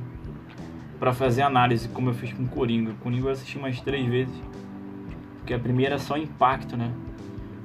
para 0.99 1.13
fazer 1.13 1.41
análise, 1.41 1.89
como 1.89 2.09
eu 2.09 2.13
fiz 2.13 2.31
com 2.31 2.47
Coringa. 2.47 2.93
Coringa 3.01 3.27
eu 3.27 3.31
assisti 3.31 3.59
mais 3.59 3.81
três 3.81 4.05
vezes. 4.07 4.33
Porque 5.39 5.53
a 5.53 5.59
primeira 5.59 5.95
é 5.95 5.97
só 5.97 6.17
impacto, 6.17 6.77
né? 6.77 6.91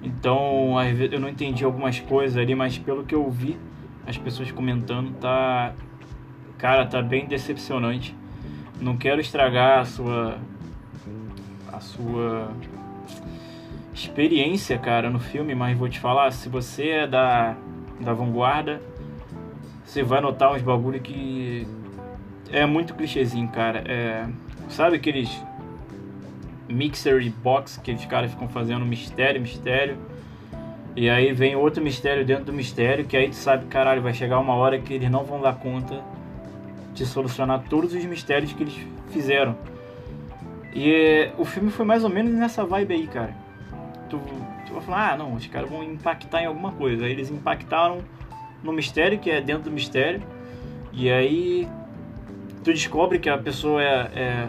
Então, 0.02 0.74
eu 1.10 1.20
não 1.20 1.28
entendi 1.28 1.64
algumas 1.64 2.00
coisas 2.00 2.36
ali, 2.36 2.54
mas 2.54 2.78
pelo 2.78 3.04
que 3.04 3.14
eu 3.14 3.30
vi, 3.30 3.56
as 4.06 4.18
pessoas 4.18 4.50
comentando, 4.50 5.14
tá. 5.20 5.72
Cara, 6.56 6.86
tá 6.86 7.00
bem 7.00 7.26
decepcionante. 7.26 8.16
Não 8.80 8.96
quero 8.96 9.20
estragar 9.20 9.80
a 9.80 9.84
sua. 9.84 10.38
a 11.72 11.80
sua 11.80 12.50
experiência, 13.92 14.78
cara, 14.78 15.10
no 15.10 15.18
filme, 15.18 15.54
mas 15.54 15.76
vou 15.76 15.88
te 15.88 15.98
falar, 15.98 16.30
se 16.30 16.48
você 16.48 16.88
é 16.88 17.06
da, 17.06 17.56
da 18.00 18.12
vanguarda, 18.12 18.80
você 19.84 20.02
vai 20.04 20.20
notar 20.20 20.52
uns 20.52 20.62
bagulho 20.62 21.00
que 21.00 21.66
é 22.52 22.64
muito 22.64 22.94
clichêzinho, 22.94 23.48
cara. 23.48 23.82
É, 23.86 24.26
sabe 24.68 24.96
aqueles 24.96 25.28
Mixery 26.68 27.30
Box, 27.30 27.80
que 27.82 27.92
os 27.92 28.04
caras 28.04 28.30
ficam 28.30 28.48
fazendo 28.48 28.84
mistério, 28.84 29.40
mistério. 29.40 29.96
E 30.94 31.08
aí 31.08 31.32
vem 31.32 31.56
outro 31.56 31.82
mistério 31.82 32.24
dentro 32.24 32.46
do 32.46 32.52
mistério, 32.52 33.04
que 33.04 33.16
aí 33.16 33.28
tu 33.28 33.36
sabe, 33.36 33.66
caralho, 33.66 34.02
vai 34.02 34.12
chegar 34.12 34.38
uma 34.38 34.54
hora 34.54 34.78
que 34.78 34.94
eles 34.94 35.10
não 35.10 35.24
vão 35.24 35.40
dar 35.40 35.54
conta 35.54 36.02
de 36.98 37.06
solucionar 37.06 37.62
todos 37.68 37.94
os 37.94 38.04
mistérios 38.04 38.52
que 38.52 38.62
eles 38.62 38.76
fizeram. 39.10 39.56
E 40.74 40.90
eh, 40.90 41.32
o 41.38 41.44
filme 41.44 41.70
foi 41.70 41.84
mais 41.84 42.04
ou 42.04 42.10
menos 42.10 42.32
nessa 42.32 42.64
vibe 42.64 42.94
aí, 42.94 43.06
cara. 43.06 43.34
Tu, 44.10 44.20
tu 44.66 44.72
vai 44.72 44.82
falar, 44.82 45.12
ah, 45.12 45.16
não, 45.16 45.34
os 45.34 45.46
caras 45.46 45.70
vão 45.70 45.82
impactar 45.82 46.42
em 46.42 46.46
alguma 46.46 46.72
coisa. 46.72 47.04
Aí 47.04 47.12
eles 47.12 47.30
impactaram 47.30 47.98
no 48.62 48.72
mistério, 48.72 49.18
que 49.18 49.30
é 49.30 49.40
dentro 49.40 49.64
do 49.64 49.70
mistério. 49.70 50.22
E 50.92 51.10
aí 51.10 51.68
tu 52.64 52.72
descobre 52.72 53.18
que 53.18 53.28
a 53.28 53.38
pessoa 53.38 53.82
é, 53.82 54.10
é, 54.14 54.48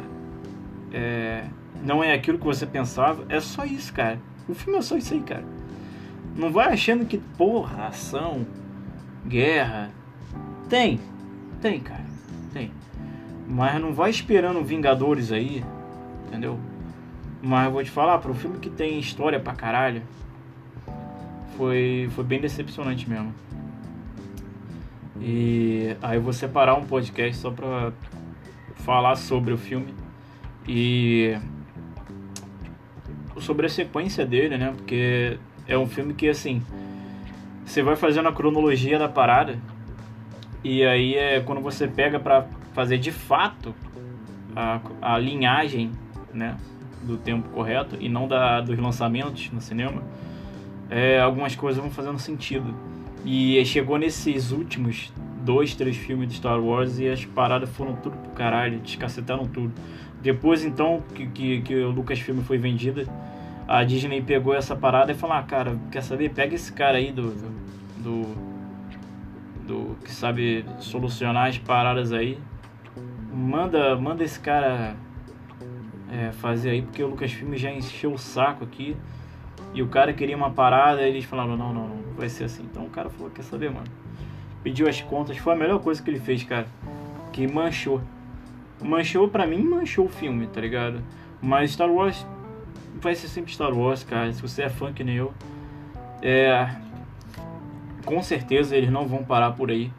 é 0.94 1.44
não 1.84 2.04
é 2.04 2.14
aquilo 2.14 2.38
que 2.38 2.46
você 2.46 2.66
pensava. 2.66 3.24
É 3.30 3.40
só 3.40 3.64
isso, 3.64 3.94
cara. 3.94 4.20
O 4.48 4.54
filme 4.54 4.80
é 4.80 4.82
só 4.82 4.98
isso 4.98 5.14
aí, 5.14 5.22
cara. 5.22 5.46
Não 6.36 6.52
vai 6.52 6.74
achando 6.74 7.06
que, 7.06 7.18
porra, 7.18 7.88
ação, 7.88 8.46
guerra. 9.28 9.92
Tem, 10.68 11.00
tem, 11.62 11.80
cara, 11.80 11.99
tem. 12.50 12.72
Mas 13.48 13.82
não 13.82 13.94
vai 13.94 14.10
esperando 14.10 14.64
Vingadores 14.64 15.32
aí, 15.32 15.64
entendeu? 16.28 16.60
Mas 17.42 17.66
eu 17.66 17.72
vou 17.72 17.84
te 17.84 17.90
falar, 17.90 18.18
para 18.20 18.32
um 18.32 18.36
filme 18.36 18.60
que 18.60 18.70
tem 18.70 19.00
história 19.00 19.40
pra 19.40 19.54
caralho, 19.54 20.04
foi, 21.58 22.10
foi 22.12 22.24
bem 22.24 22.40
decepcionante 22.40 23.10
mesmo. 23.10 23.34
E 25.22 25.96
aí 26.02 26.18
eu 26.18 26.22
vou 26.22 26.34
separar 26.34 26.76
um 26.76 26.86
podcast 26.86 27.38
só 27.38 27.52
pra 27.52 27.92
falar 28.76 29.16
sobre 29.16 29.54
o 29.54 29.58
filme 29.58 29.94
e 30.68 31.38
sobre 33.40 33.66
a 33.66 33.70
sequência 33.70 34.26
dele, 34.26 34.58
né? 34.58 34.74
Porque 34.76 35.38
é 35.68 35.78
um 35.78 35.88
filme 35.88 36.14
que 36.14 36.30
assim 36.30 36.62
você 37.66 37.84
vai 37.84 37.96
fazendo 37.96 38.28
a 38.30 38.34
cronologia 38.34 38.98
da 38.98 39.08
parada 39.08 39.60
e 40.64 40.84
aí 40.84 41.16
é 41.16 41.40
quando 41.40 41.62
você 41.62 41.88
pega 41.88 42.20
para 42.20 42.46
fazer 42.74 42.98
de 42.98 43.12
fato 43.12 43.74
a, 44.56 44.80
a 45.02 45.18
linhagem, 45.18 45.92
né? 46.34 46.58
Do 47.04 47.18
tempo 47.18 47.48
correto 47.50 47.96
e 48.00 48.10
não 48.10 48.28
da 48.28 48.60
dos 48.60 48.78
lançamentos 48.78 49.50
no 49.52 49.62
cinema, 49.62 50.04
é, 50.90 51.20
algumas 51.20 51.56
coisas 51.56 51.82
vão 51.82 51.90
fazendo 51.90 52.20
sentido. 52.20 52.76
E 53.26 53.64
chegou 53.66 53.98
nesses 53.98 54.52
últimos 54.52 55.12
dois, 55.44 55.76
três 55.76 55.96
filmes 55.96 56.28
de 56.30 56.36
Star 56.36 56.60
Wars 56.60 57.00
e 57.00 57.08
as 57.08 57.24
paradas 57.26 57.70
foram 57.70 57.96
tudo 57.96 58.18
pro 58.18 58.32
caralho, 58.32 58.80
descacetaram 58.80 59.46
tudo. 59.46 59.74
Depois 60.22 60.66
então 60.66 61.02
que, 61.16 61.28
que, 61.28 61.62
que 61.62 61.76
o 61.76 61.92
Lucasfilm 61.92 62.42
foi 62.42 62.58
vendida, 62.58 63.06
a 63.68 63.84
Disney 63.84 64.22
pegou 64.22 64.54
essa 64.54 64.76
parada 64.76 65.12
e 65.12 65.16
falou, 65.16 65.38
ah, 65.38 65.44
cara, 65.44 65.78
quer 65.92 66.02
saber? 66.02 66.30
Pega 66.32 66.56
esse 66.56 66.74
cara 66.74 66.98
aí 66.98 67.12
do, 67.12 67.30
do, 67.32 67.50
do, 68.04 68.49
do 69.70 69.96
que 70.04 70.12
sabe 70.12 70.66
solucionar 70.80 71.48
as 71.48 71.58
paradas 71.58 72.12
aí. 72.12 72.40
Manda, 73.32 73.96
manda 73.96 74.24
esse 74.24 74.40
cara 74.40 74.96
é, 76.12 76.32
fazer 76.32 76.72
aí, 76.72 76.82
porque 76.82 77.04
o 77.04 77.08
Lucasfilm 77.08 77.54
já 77.56 77.72
encheu 77.72 78.12
o 78.12 78.18
saco 78.18 78.64
aqui. 78.64 78.98
E 79.74 79.84
o 79.84 79.88
cara 79.88 80.12
queria 80.12 80.36
uma 80.36 80.50
parada, 80.50 81.04
eles 81.04 81.26
falaram, 81.26 81.56
não, 81.56 81.72
não, 81.72 81.88
não, 81.88 82.14
vai 82.18 82.28
ser 82.28 82.46
assim. 82.46 82.64
Então 82.64 82.86
o 82.86 82.90
cara 82.90 83.10
falou, 83.10 83.30
quer 83.30 83.44
saber, 83.44 83.70
mano? 83.70 83.86
Pediu 84.64 84.90
as 84.90 85.00
contas, 85.02 85.38
foi 85.38 85.54
a 85.54 85.56
melhor 85.56 85.80
coisa 85.80 86.02
que 86.02 86.10
ele 86.10 86.20
fez, 86.20 86.44
cara. 86.44 86.66
Que 87.32 87.48
manchou. 87.48 88.02
Manchou, 88.82 89.28
pra 89.28 89.46
mim, 89.46 89.62
manchou 89.62 90.06
o 90.06 90.10
filme, 90.10 90.48
tá 90.48 90.60
ligado? 90.60 91.04
Mas 91.40 91.72
Star 91.72 91.90
Wars 91.90 92.26
vai 93.00 93.14
ser 93.14 93.28
sempre 93.28 93.54
Star 93.54 93.72
Wars, 93.72 94.04
cara. 94.04 94.34
Se 94.34 94.42
você 94.42 94.64
é 94.64 94.70
fã 94.70 94.92
que 94.92 95.04
nem 95.04 95.18
eu. 95.18 95.32
É. 96.22 96.89
Com 98.10 98.24
certeza 98.24 98.76
eles 98.76 98.90
não 98.90 99.08
vão 99.08 99.24
parar 99.24 99.52
por 99.52 99.70
aí. 99.70 99.92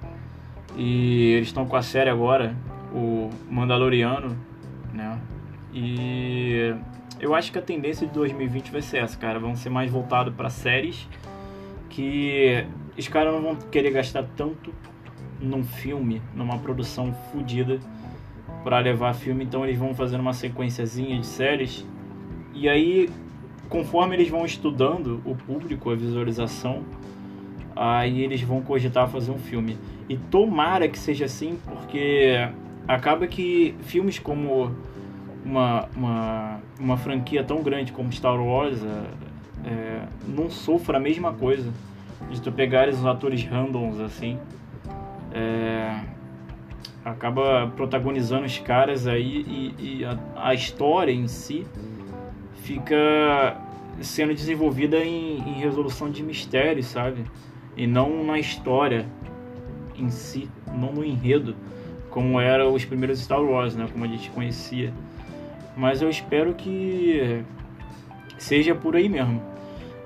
E 0.76 1.34
eles 1.34 1.46
estão 1.46 1.64
com 1.64 1.76
a 1.76 1.82
série 1.82 2.10
agora, 2.10 2.56
o 2.92 3.30
Mandaloriano, 3.48 4.36
né? 4.92 5.16
E 5.72 6.74
eu 7.20 7.36
acho 7.36 7.52
que 7.52 7.58
a 7.60 7.62
tendência 7.62 8.08
de 8.08 8.12
2020 8.12 8.72
vai 8.72 8.82
ser 8.82 8.96
essa, 8.96 9.16
cara. 9.16 9.38
Vão 9.38 9.54
ser 9.54 9.70
mais 9.70 9.92
voltados 9.92 10.34
para 10.34 10.50
séries 10.50 11.08
que 11.88 12.66
os 12.98 13.06
caras 13.06 13.32
não 13.32 13.42
vão 13.42 13.54
querer 13.54 13.92
gastar 13.92 14.24
tanto 14.36 14.74
num 15.40 15.62
filme, 15.62 16.20
numa 16.34 16.58
produção 16.58 17.14
fodida 17.32 17.78
para 18.64 18.80
levar 18.80 19.14
filme, 19.14 19.44
então 19.44 19.64
eles 19.64 19.78
vão 19.78 19.94
fazendo 19.94 20.20
uma 20.20 20.34
sequenciazinha 20.34 21.16
de 21.20 21.26
séries. 21.28 21.86
E 22.52 22.68
aí, 22.68 23.08
conforme 23.68 24.16
eles 24.16 24.28
vão 24.28 24.44
estudando 24.44 25.22
o 25.24 25.36
público, 25.36 25.92
a 25.92 25.94
visualização, 25.94 26.82
aí 27.80 28.22
eles 28.22 28.42
vão 28.42 28.60
cogitar 28.60 29.08
fazer 29.08 29.30
um 29.30 29.38
filme. 29.38 29.78
E 30.08 30.16
tomara 30.16 30.86
que 30.86 30.98
seja 30.98 31.24
assim, 31.24 31.58
porque 31.64 32.36
acaba 32.86 33.26
que 33.26 33.74
filmes 33.80 34.18
como 34.18 34.74
uma, 35.44 35.88
uma, 35.96 36.60
uma 36.78 36.96
franquia 36.98 37.42
tão 37.42 37.62
grande 37.62 37.92
como 37.92 38.12
Star 38.12 38.38
Wars 38.38 38.82
é, 38.84 39.68
é, 39.68 40.02
não 40.28 40.50
sofra 40.50 40.98
a 40.98 41.00
mesma 41.00 41.32
coisa 41.32 41.72
de 42.30 42.40
tu 42.42 42.52
pegar 42.52 42.88
os 42.88 43.04
atores 43.06 43.42
randoms 43.44 43.98
assim 43.98 44.38
é, 45.32 46.00
acaba 47.04 47.68
protagonizando 47.76 48.44
os 48.44 48.58
caras 48.58 49.06
aí 49.06 49.44
e, 49.48 49.74
e 49.78 50.04
a, 50.04 50.18
a, 50.36 50.54
história 50.54 51.12
em 51.12 51.26
si 51.28 51.66
fica 52.62 53.56
sendo 54.00 54.34
desenvolvida 54.34 54.98
em, 54.98 55.38
em 55.38 55.52
resolução 55.54 56.10
de 56.10 56.22
mistérios, 56.22 56.86
sabe? 56.86 57.24
E 57.76 57.86
não 57.86 58.24
na 58.24 58.38
história 58.38 59.06
em 59.96 60.10
si, 60.10 60.48
não 60.74 60.92
no 60.92 61.04
enredo, 61.04 61.54
como 62.10 62.40
eram 62.40 62.74
os 62.74 62.84
primeiros 62.84 63.20
Star 63.20 63.42
Wars, 63.42 63.74
né? 63.74 63.88
Como 63.90 64.04
a 64.04 64.08
gente 64.08 64.30
conhecia. 64.30 64.92
Mas 65.76 66.02
eu 66.02 66.10
espero 66.10 66.54
que 66.54 67.42
seja 68.38 68.74
por 68.74 68.96
aí 68.96 69.08
mesmo. 69.08 69.40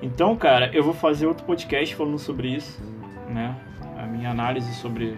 Então, 0.03 0.37
cara, 0.37 0.71
eu 0.75 0.83
vou 0.83 0.93
fazer 0.93 1.27
outro 1.27 1.45
podcast 1.45 1.95
falando 1.95 2.19
sobre 2.19 2.49
isso, 2.49 2.81
né? 3.29 3.57
A 3.99 4.07
minha 4.07 4.31
análise 4.31 4.73
sobre 4.75 5.17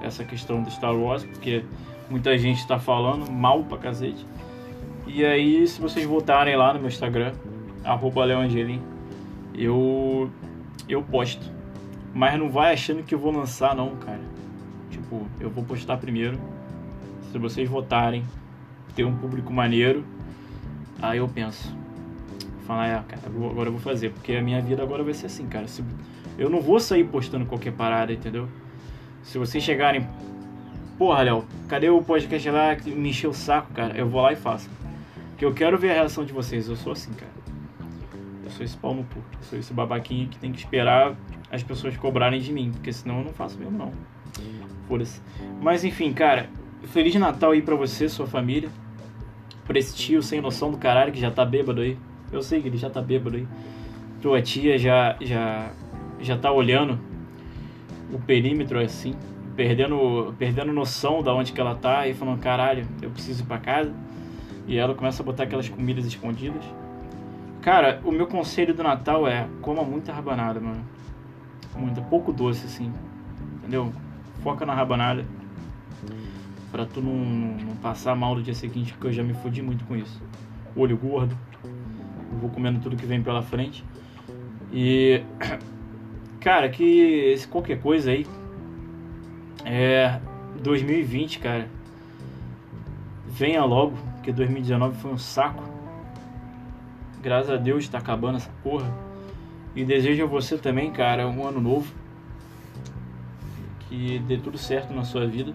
essa 0.00 0.24
questão 0.24 0.62
do 0.62 0.70
Star 0.70 0.94
Wars, 0.94 1.24
porque 1.24 1.64
muita 2.08 2.36
gente 2.38 2.58
está 2.58 2.78
falando 2.78 3.30
mal 3.30 3.64
pra 3.64 3.78
cacete. 3.78 4.24
E 5.06 5.24
aí, 5.24 5.66
se 5.66 5.80
vocês 5.80 6.06
voltarem 6.06 6.54
lá 6.56 6.72
no 6.72 6.78
meu 6.78 6.88
Instagram, 6.88 7.32
arroba 7.82 8.24
eu, 9.54 10.30
eu 10.88 11.02
posto. 11.02 11.50
Mas 12.14 12.38
não 12.38 12.48
vai 12.48 12.72
achando 12.72 13.02
que 13.02 13.14
eu 13.14 13.18
vou 13.18 13.32
lançar 13.32 13.74
não, 13.74 13.96
cara. 13.96 14.20
Tipo, 14.90 15.26
eu 15.40 15.50
vou 15.50 15.64
postar 15.64 15.96
primeiro. 15.96 16.38
Se 17.32 17.38
vocês 17.38 17.68
votarem, 17.68 18.24
ter 18.94 19.04
um 19.04 19.16
público 19.16 19.52
maneiro, 19.52 20.04
aí 21.02 21.18
eu 21.18 21.28
penso. 21.28 21.76
Falar, 22.66 22.98
ah, 22.98 23.02
cara, 23.02 23.22
agora 23.26 23.68
eu 23.68 23.72
vou 23.72 23.80
fazer, 23.80 24.10
porque 24.10 24.32
a 24.32 24.40
minha 24.40 24.60
vida 24.62 24.82
agora 24.82 25.02
vai 25.02 25.12
ser 25.12 25.26
assim, 25.26 25.46
cara. 25.46 25.66
Se, 25.66 25.84
eu 26.38 26.48
não 26.48 26.60
vou 26.60 26.78
sair 26.78 27.04
postando 27.04 27.44
qualquer 27.44 27.72
parada, 27.72 28.12
entendeu? 28.12 28.48
Se 29.22 29.36
vocês 29.36 29.62
chegarem, 29.62 30.06
porra, 30.96 31.22
Léo, 31.22 31.44
cadê 31.68 31.90
o 31.90 32.02
podcast 32.02 32.48
lá 32.50 32.76
que 32.76 32.90
me 32.90 33.10
encheu 33.10 33.30
o 33.30 33.34
saco, 33.34 33.72
cara? 33.74 33.96
Eu 33.96 34.08
vou 34.08 34.22
lá 34.22 34.32
e 34.32 34.36
faço. 34.36 34.70
Porque 35.30 35.44
eu 35.44 35.52
quero 35.52 35.76
ver 35.76 35.90
a 35.90 35.94
reação 35.94 36.24
de 36.24 36.32
vocês. 36.32 36.68
Eu 36.68 36.76
sou 36.76 36.92
assim, 36.92 37.12
cara. 37.12 37.32
Sou 38.54 38.64
esse 38.64 38.76
pau 38.76 38.94
no 38.94 39.02
cu. 39.04 39.20
Sou 39.42 39.58
esse 39.58 39.72
babaquinho 39.72 40.28
que 40.28 40.38
tem 40.38 40.52
que 40.52 40.58
esperar 40.58 41.16
as 41.50 41.62
pessoas 41.62 41.96
cobrarem 41.96 42.40
de 42.40 42.52
mim, 42.52 42.70
porque 42.70 42.92
senão 42.92 43.18
eu 43.18 43.24
não 43.24 43.32
faço 43.32 43.58
mesmo, 43.58 43.76
não. 43.76 43.92
Foda-se. 44.86 45.20
Mas 45.60 45.84
enfim, 45.84 46.12
cara, 46.12 46.48
Feliz 46.84 47.14
Natal 47.16 47.52
aí 47.52 47.62
pra 47.62 47.74
você, 47.74 48.08
sua 48.08 48.26
família. 48.26 48.68
Pra 49.66 49.78
esse 49.78 49.96
tio 49.96 50.22
sem 50.22 50.40
noção 50.40 50.70
do 50.70 50.76
caralho 50.76 51.12
que 51.12 51.20
já 51.20 51.30
tá 51.30 51.44
bêbado 51.44 51.80
aí. 51.80 51.98
Eu 52.30 52.42
sei 52.42 52.60
que 52.60 52.68
ele 52.68 52.76
já 52.76 52.90
tá 52.90 53.00
bêbado 53.00 53.36
aí. 53.36 53.46
Tua 54.20 54.40
tia 54.40 54.78
já, 54.78 55.16
já, 55.20 55.72
já 56.20 56.36
tá 56.36 56.52
olhando 56.52 56.98
o 58.12 58.18
perímetro 58.18 58.78
assim, 58.78 59.14
perdendo, 59.56 60.34
perdendo 60.38 60.72
noção 60.72 61.22
da 61.22 61.34
onde 61.34 61.52
que 61.52 61.60
ela 61.60 61.74
tá 61.74 62.06
e 62.06 62.14
falando, 62.14 62.38
caralho, 62.38 62.86
eu 63.02 63.10
preciso 63.10 63.42
ir 63.42 63.46
pra 63.46 63.58
casa. 63.58 63.92
E 64.66 64.76
ela 64.76 64.94
começa 64.94 65.22
a 65.22 65.26
botar 65.26 65.42
aquelas 65.44 65.68
comidas 65.68 66.04
escondidas. 66.04 66.64
Cara, 67.64 67.98
o 68.04 68.12
meu 68.12 68.26
conselho 68.26 68.74
do 68.74 68.82
Natal 68.82 69.26
é 69.26 69.48
coma 69.62 69.82
muita 69.82 70.12
rabanada, 70.12 70.60
mano. 70.60 70.84
Muita, 71.74 72.02
pouco 72.02 72.30
doce 72.30 72.66
assim. 72.66 72.92
Entendeu? 73.56 73.90
Foca 74.42 74.66
na 74.66 74.74
rabanada 74.74 75.24
para 76.70 76.84
tu 76.84 77.00
não, 77.00 77.14
não, 77.14 77.74
passar 77.76 78.14
mal 78.14 78.34
no 78.34 78.42
dia 78.42 78.52
seguinte, 78.52 78.92
porque 78.92 79.06
eu 79.06 79.12
já 79.14 79.22
me 79.22 79.32
fodi 79.32 79.62
muito 79.62 79.82
com 79.86 79.96
isso. 79.96 80.22
Olho 80.76 80.94
gordo, 80.94 81.34
eu 81.64 82.38
vou 82.38 82.50
comendo 82.50 82.80
tudo 82.80 82.96
que 82.96 83.06
vem 83.06 83.22
pela 83.22 83.40
frente. 83.40 83.82
E, 84.70 85.22
cara, 86.40 86.68
que 86.68 87.34
qualquer 87.48 87.80
coisa 87.80 88.10
aí, 88.10 88.26
é 89.64 90.20
2020, 90.62 91.38
cara, 91.38 91.66
venha 93.26 93.64
logo, 93.64 93.96
porque 94.16 94.32
2019 94.32 94.98
foi 94.98 95.12
um 95.12 95.18
saco. 95.18 95.73
Graças 97.24 97.50
a 97.50 97.56
Deus 97.56 97.88
tá 97.88 97.96
acabando 97.96 98.36
essa 98.36 98.50
porra. 98.62 98.92
E 99.74 99.82
desejo 99.82 100.24
a 100.24 100.26
você 100.26 100.58
também, 100.58 100.90
cara, 100.92 101.26
um 101.26 101.48
ano 101.48 101.58
novo. 101.58 101.90
Que 103.88 104.18
dê 104.18 104.36
tudo 104.36 104.58
certo 104.58 104.92
na 104.92 105.04
sua 105.04 105.26
vida. 105.26 105.54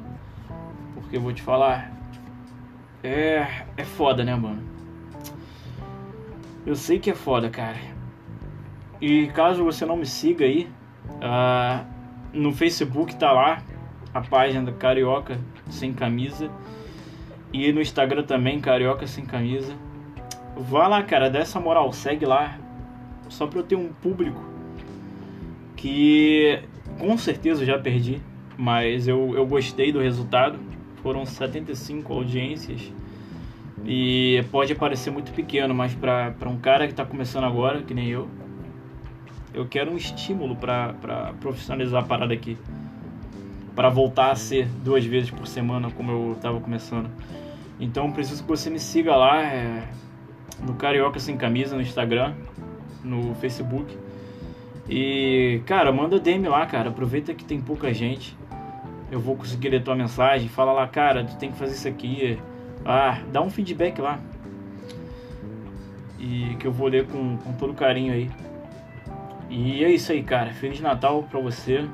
Porque 0.95 1.15
eu 1.15 1.21
vou 1.21 1.31
te 1.31 1.43
falar. 1.43 1.91
É. 3.03 3.65
É 3.77 3.85
foda, 3.85 4.23
né, 4.23 4.35
mano? 4.35 4.63
Eu 6.65 6.75
sei 6.75 6.97
que 6.97 7.11
é 7.11 7.13
foda, 7.15 7.51
cara. 7.51 7.77
E 8.99 9.27
caso 9.27 9.63
você 9.63 9.85
não 9.85 9.95
me 9.95 10.07
siga 10.07 10.45
aí, 10.45 10.67
ah, 11.21 11.85
no 12.33 12.51
Facebook 12.51 13.15
tá 13.15 13.31
lá 13.31 13.61
a 14.11 14.21
página 14.21 14.71
da 14.71 14.71
Carioca 14.71 15.39
Sem 15.69 15.93
Camisa. 15.93 16.49
E 17.53 17.71
no 17.71 17.79
Instagram 17.79 18.23
também, 18.23 18.59
Carioca 18.59 19.05
Sem 19.05 19.23
Camisa. 19.23 19.77
Vá 20.59 20.89
lá, 20.89 21.01
cara, 21.03 21.29
dá 21.29 21.39
essa 21.39 21.57
moral, 21.57 21.93
segue 21.93 22.25
lá. 22.25 22.59
Só 23.29 23.47
pra 23.47 23.59
eu 23.59 23.63
ter 23.63 23.75
um 23.75 23.93
público 23.93 24.43
que 25.77 26.61
com 26.99 27.17
certeza 27.17 27.63
já 27.63 27.79
perdi, 27.79 28.21
mas 28.57 29.07
eu, 29.07 29.33
eu 29.35 29.45
gostei 29.45 29.91
do 29.93 29.99
resultado. 30.01 30.59
Foram 31.01 31.25
75 31.25 32.11
audiências. 32.11 32.91
E 33.85 34.43
pode 34.51 34.75
parecer 34.75 35.09
muito 35.11 35.31
pequeno, 35.31 35.73
mas 35.73 35.95
pra, 35.95 36.31
pra 36.31 36.49
um 36.49 36.59
cara 36.59 36.85
que 36.85 36.93
tá 36.93 37.05
começando 37.05 37.45
agora, 37.45 37.81
que 37.81 37.93
nem 37.93 38.09
eu, 38.09 38.27
eu 39.53 39.65
quero 39.65 39.89
um 39.91 39.95
estímulo 39.95 40.57
pra 40.57 40.93
profissionalizar 41.39 42.03
a 42.03 42.05
parada 42.05 42.33
aqui. 42.33 42.57
Pra 43.73 43.87
voltar 43.87 44.31
a 44.31 44.35
ser 44.35 44.67
duas 44.83 45.05
vezes 45.05 45.31
por 45.31 45.47
semana, 45.47 45.89
como 45.91 46.11
eu 46.11 46.37
tava 46.41 46.59
começando. 46.59 47.09
Então 47.79 48.11
preciso 48.11 48.43
que 48.43 48.49
você 48.49 48.69
me 48.69 48.79
siga 48.79 49.15
lá 49.15 49.41
é, 49.41 49.87
no 50.61 50.73
Carioca 50.75 51.19
Sem 51.19 51.37
Camisa 51.37 51.75
no 51.75 51.81
Instagram, 51.81 52.33
no 53.03 53.35
Facebook. 53.35 53.97
E, 54.89 55.61
cara, 55.65 55.91
manda 55.91 56.19
DM 56.19 56.47
lá, 56.47 56.65
cara. 56.65 56.89
Aproveita 56.89 57.33
que 57.33 57.45
tem 57.45 57.61
pouca 57.61 57.93
gente. 57.93 58.35
Eu 59.11 59.19
vou 59.19 59.35
conseguir 59.35 59.69
ler 59.69 59.83
tua 59.83 59.95
mensagem. 59.95 60.49
Fala 60.49 60.71
lá, 60.71 60.87
cara, 60.87 61.23
tu 61.23 61.37
tem 61.37 61.51
que 61.51 61.57
fazer 61.57 61.73
isso 61.73 61.87
aqui. 61.87 62.39
Ah, 62.83 63.21
dá 63.31 63.41
um 63.41 63.49
feedback 63.49 64.01
lá. 64.01 64.19
E 66.17 66.55
que 66.59 66.65
eu 66.65 66.71
vou 66.71 66.87
ler 66.87 67.05
com, 67.07 67.37
com 67.37 67.53
todo 67.53 67.73
carinho 67.73 68.13
aí. 68.13 68.29
E 69.49 69.83
é 69.83 69.91
isso 69.91 70.11
aí, 70.11 70.23
cara. 70.23 70.51
Feliz 70.53 70.81
Natal 70.81 71.23
pra 71.23 71.39
você. 71.39 71.87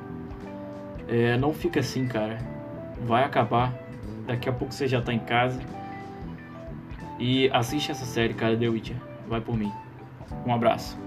É, 1.08 1.36
não 1.36 1.52
fica 1.52 1.80
assim, 1.80 2.06
cara. 2.06 2.38
Vai 3.02 3.24
acabar. 3.24 3.74
Daqui 4.26 4.48
a 4.48 4.52
pouco 4.52 4.72
você 4.72 4.88
já 4.88 5.00
tá 5.00 5.12
em 5.12 5.18
casa. 5.18 5.60
E 7.18 7.48
assiste 7.50 7.90
essa 7.90 8.04
série, 8.04 8.34
cara, 8.34 8.56
The 8.56 8.68
Witcher. 8.68 8.96
Vai 9.28 9.40
por 9.40 9.56
mim. 9.56 9.72
Um 10.46 10.52
abraço. 10.52 10.98